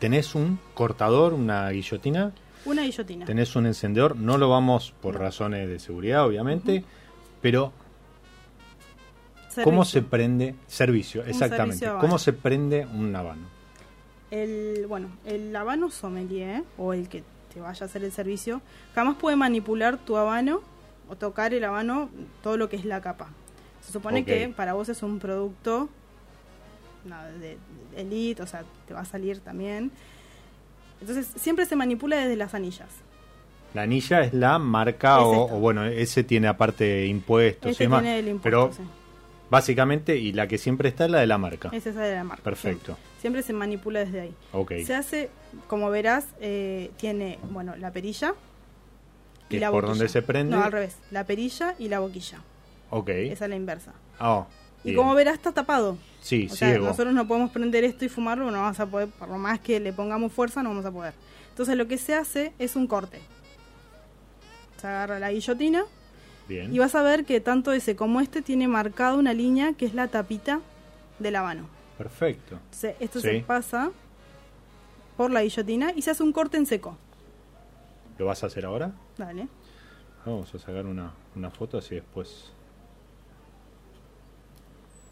[0.00, 2.32] ¿tenés un cortador, una guillotina?
[2.64, 3.26] Una guillotina.
[3.26, 4.16] ¿Tenés un encendedor?
[4.16, 6.82] No lo vamos por razones de seguridad, obviamente,
[7.40, 7.72] pero
[9.62, 10.56] ¿cómo se prende?
[10.66, 11.88] Servicio, exactamente.
[12.00, 13.55] ¿Cómo se prende un habano?
[14.30, 17.22] El, bueno, el habano sommelier o el que
[17.52, 18.60] te vaya a hacer el servicio
[18.94, 20.60] jamás puede manipular tu habano
[21.08, 22.10] o tocar el habano
[22.42, 23.28] todo lo que es la capa.
[23.80, 25.88] Se supone que para vos es un producto
[27.40, 27.56] de,
[27.96, 29.92] elite, o sea, te va a salir también.
[31.00, 32.88] Entonces siempre se manipula desde las anillas.
[33.74, 38.02] La anilla es la marca Es o, bueno, ese tiene aparte impuestos Este y demás.
[38.02, 38.82] tiene el impuesto, pero sí.
[39.50, 41.70] Básicamente, y la que siempre está es la de la marca.
[41.72, 42.42] Es esa de la marca.
[42.42, 42.94] Perfecto.
[42.94, 44.34] Siempre, siempre se manipula desde ahí.
[44.52, 44.72] Ok.
[44.84, 45.30] Se hace,
[45.68, 48.34] como verás, eh, tiene, bueno, la perilla.
[49.48, 49.98] Y es la por boquilla.
[49.98, 50.56] donde se prende.
[50.56, 50.96] No, al revés.
[51.10, 52.40] La perilla y la boquilla.
[52.90, 53.08] Ok.
[53.10, 53.92] Esa es la inversa.
[54.18, 54.46] Ah,
[54.82, 54.96] Y bien.
[54.96, 55.98] como verás, está tapado.
[56.20, 56.86] Sí, O sea, ciego.
[56.86, 59.78] nosotros no podemos prender esto y fumarlo, no vamos a poder, por lo más que
[59.78, 61.14] le pongamos fuerza, no vamos a poder.
[61.50, 63.20] Entonces lo que se hace es un corte.
[64.80, 65.84] Se agarra la guillotina
[66.48, 66.72] Bien.
[66.74, 69.94] y vas a ver que tanto ese como este tiene marcada una línea que es
[69.94, 70.60] la tapita
[71.18, 71.68] del habano.
[71.98, 72.54] Perfecto.
[72.56, 73.28] Entonces esto Sí.
[73.28, 73.90] se pasa
[75.16, 76.96] por la guillotina y se hace un corte en seco.
[78.18, 78.92] ¿Lo vas a hacer ahora?
[79.18, 79.48] Dale.
[80.24, 82.52] Vamos a sacar una, una foto así después.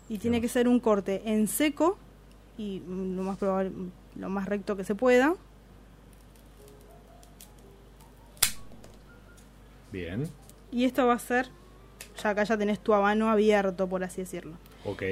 [0.09, 1.97] Y tiene que ser un corte en seco
[2.59, 3.72] y lo más probable,
[4.16, 5.35] lo más recto que se pueda.
[9.93, 10.28] Bien.
[10.75, 11.47] Y esto va a ser,
[12.20, 14.55] ya acá ya tenés tu habano abierto, por así decirlo.
[14.85, 15.03] Ok.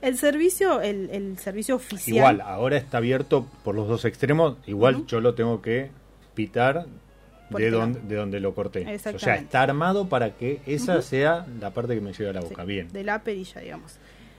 [0.00, 2.16] El servicio, el, el servicio oficial.
[2.16, 4.56] Igual, ahora está abierto por los dos extremos.
[4.66, 5.90] Igual yo lo tengo que
[6.34, 6.86] pitar
[7.50, 8.86] de este donde, de donde lo corté.
[9.14, 12.42] O sea, está armado para que esa sea la parte que me lleve a la
[12.42, 12.64] Sí, boca.
[12.64, 12.92] Bien.
[12.92, 13.96] De la perilla, digamos.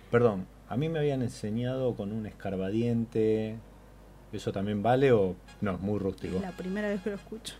[0.09, 3.55] Perdón, a mí me habían enseñado con un escarbadiente.
[4.35, 5.75] ¿Eso también vale o no?
[5.75, 6.39] Es muy rústico.
[6.41, 7.55] La primera vez que lo escucho.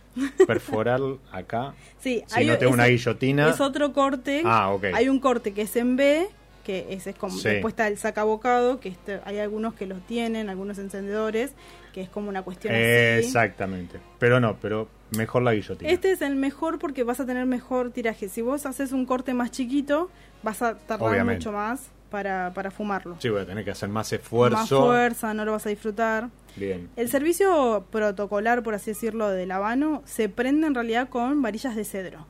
[0.48, 1.00] Perforar
[1.32, 1.74] acá.
[2.00, 3.50] Sí, Si no tengo es- una guillotina.
[3.50, 4.42] Es otro corte.
[4.46, 4.86] Ah, ok.
[4.94, 6.28] Hay un corte que es en B,
[6.64, 7.38] que ese es como.
[7.38, 7.48] Sí.
[7.50, 11.54] Después está el sacabocado, que este- hay algunos que los tienen, algunos encendedores,
[11.94, 12.82] que es como una cuestión así.
[12.84, 14.00] Exactamente.
[14.20, 15.90] Pero no, pero mejor la guillotina.
[15.90, 18.28] Este es el mejor porque vas a tener mejor tiraje.
[18.30, 20.10] Si vos haces un corte más chiquito,
[20.44, 21.40] vas a tardar Obviamente.
[21.46, 23.18] mucho más para, para fumarlo.
[23.20, 24.86] Sí, voy a tener que hacer más Más esfuerzo.
[24.86, 26.30] fuerza, no lo vas a disfrutar.
[26.56, 26.90] Bien.
[26.96, 31.84] El servicio protocolar, por así decirlo, del habano se prende en realidad con varillas de
[31.84, 32.26] cedro.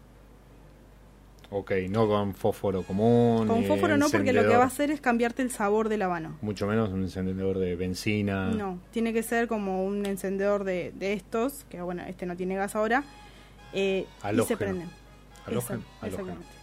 [1.51, 3.47] Ok, no con fósforo común.
[3.47, 6.35] Con fósforo no, porque lo que va a hacer es cambiarte el sabor del habano.
[6.41, 8.49] Mucho menos un encendedor de benzina.
[8.49, 12.55] No, tiene que ser como un encendedor de, de estos, que bueno, este no tiene
[12.55, 13.03] gas ahora,
[13.71, 14.89] eh, y se prenden.
[15.47, 16.54] Exactamente.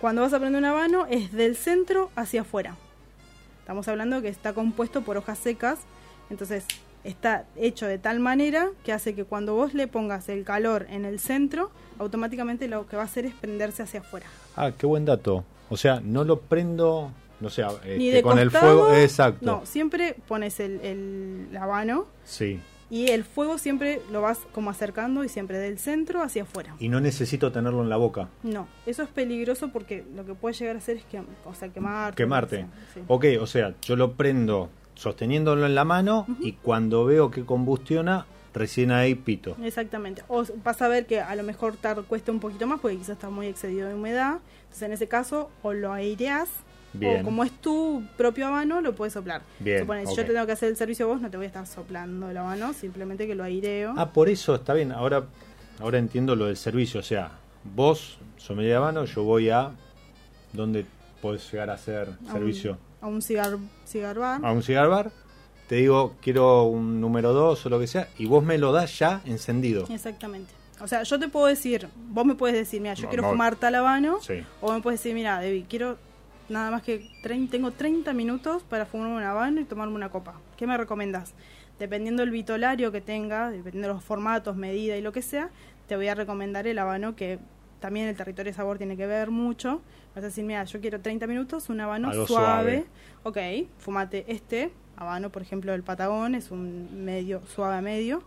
[0.00, 2.76] Cuando vas a prender un habano es del centro hacia afuera.
[3.60, 5.78] Estamos hablando que está compuesto por hojas secas,
[6.28, 6.66] entonces
[7.04, 11.04] está hecho de tal manera que hace que cuando vos le pongas el calor en
[11.04, 14.26] el centro, automáticamente lo que va a hacer es prenderse hacia afuera.
[14.56, 15.44] Ah, qué buen dato.
[15.70, 17.62] O sea, no lo prendo, no sé,
[17.96, 18.92] Ni este, de con el fuego.
[18.92, 19.46] Exacto.
[19.46, 22.60] No, siempre pones el, el habano Sí.
[22.94, 26.76] Y el fuego siempre lo vas como acercando y siempre del centro hacia afuera.
[26.78, 28.28] Y no necesito tenerlo en la boca.
[28.44, 31.70] No, eso es peligroso porque lo que puede llegar a hacer es que, o sea,
[31.70, 32.14] quemarte.
[32.14, 32.66] Quemarte.
[32.94, 33.00] sí.
[33.08, 38.26] Ok, o sea, yo lo prendo sosteniéndolo en la mano y cuando veo que combustiona,
[38.52, 39.56] recién ahí pito.
[39.60, 40.22] Exactamente.
[40.28, 43.16] O vas a ver que a lo mejor te cuesta un poquito más porque quizás
[43.16, 44.38] está muy excedido de humedad.
[44.62, 46.48] Entonces, en ese caso, o lo aireas
[46.94, 47.20] Bien.
[47.20, 49.42] o como es tu propio habano, lo puedes soplar.
[49.58, 51.48] Bien, Supones, yo te tengo que hacer el servicio a vos, no te voy a
[51.48, 53.94] estar soplando el habano, simplemente que lo aireo.
[53.96, 54.92] Ah, por eso está bien.
[54.92, 55.24] Ahora,
[55.80, 57.00] ahora entiendo lo del servicio.
[57.00, 57.32] O sea,
[57.74, 59.70] vos, sommelier de habano, yo voy a.
[60.52, 60.86] ¿Dónde
[61.20, 62.78] podés llegar a hacer a servicio?
[63.02, 64.40] Un, a un cigar, cigar bar.
[64.44, 65.10] a un cigar bar,
[65.68, 68.98] te digo, quiero un número 2 o lo que sea, y vos me lo das
[68.98, 69.86] ya encendido.
[69.90, 70.52] Exactamente.
[70.80, 73.30] O sea, yo te puedo decir, vos me puedes decir, mira, yo No, quiero no.
[73.30, 74.44] fumar tal habano, Sí.
[74.60, 75.96] o me puedes decir, mira, Debbie, quiero
[76.48, 80.34] nada más que tengo 30 minutos para fumarme un habano y tomarme una copa.
[80.56, 81.34] ¿Qué me recomendás?
[81.78, 85.50] Dependiendo del vitolario que tenga, dependiendo de los formatos, medida y lo que sea,
[85.88, 87.38] te voy a recomendar el habano que
[87.80, 89.82] también el territorio de sabor tiene que ver mucho.
[90.14, 92.86] Vas a decir, mira, yo quiero 30 minutos, un habano suave.
[93.24, 93.38] Ok,
[93.78, 98.22] fumate este habano, por ejemplo, el Patagón, es un medio, suave a medio.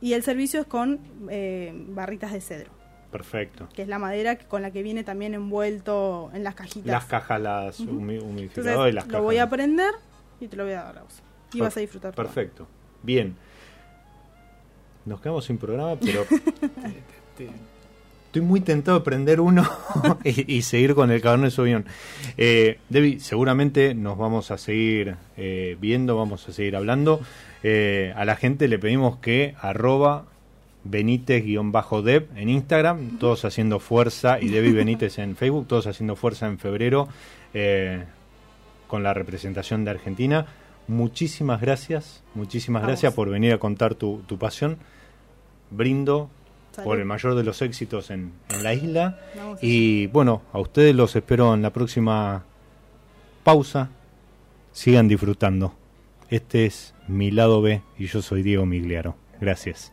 [0.00, 0.98] Y el servicio es con
[1.30, 2.70] eh, barritas de cedro,
[3.18, 3.68] Perfecto.
[3.72, 6.86] que es la madera que- con la que viene también envuelto en las cajitas.
[6.86, 9.24] Las cajas, las Entonces, humidificadoras y las lo cajas.
[9.24, 9.92] voy a prender
[10.40, 11.22] y te lo voy a dar a vos.
[11.52, 12.12] Y vas a disfrutar.
[12.12, 12.24] todo.
[12.24, 12.66] Perfecto.
[13.04, 13.36] Bien.
[15.04, 16.24] Nos quedamos sin programa, pero
[18.26, 19.62] estoy muy tentado de prender uno
[20.24, 21.84] y, y seguir con el Cabernet Sauvignon.
[22.36, 27.20] Eh, Debbie, seguramente nos vamos a seguir eh, viendo, vamos a seguir hablando.
[27.62, 30.26] Eh, a la gente le pedimos que arroba
[30.84, 36.58] Benítez-Dev en Instagram, todos haciendo fuerza, y Debbie Benítez en Facebook, todos haciendo fuerza en
[36.58, 37.08] febrero
[37.54, 38.04] eh,
[38.86, 40.46] con la representación de Argentina.
[40.86, 44.76] Muchísimas gracias, muchísimas gracias por venir a contar tu, tu pasión.
[45.70, 46.28] Brindo
[46.72, 46.88] Salud.
[46.88, 49.18] por el mayor de los éxitos en, en la isla.
[49.62, 52.44] Y bueno, a ustedes los espero en la próxima
[53.42, 53.90] pausa.
[54.72, 55.74] Sigan disfrutando.
[56.28, 59.16] Este es mi lado B y yo soy Diego Migliaro.
[59.40, 59.92] Gracias.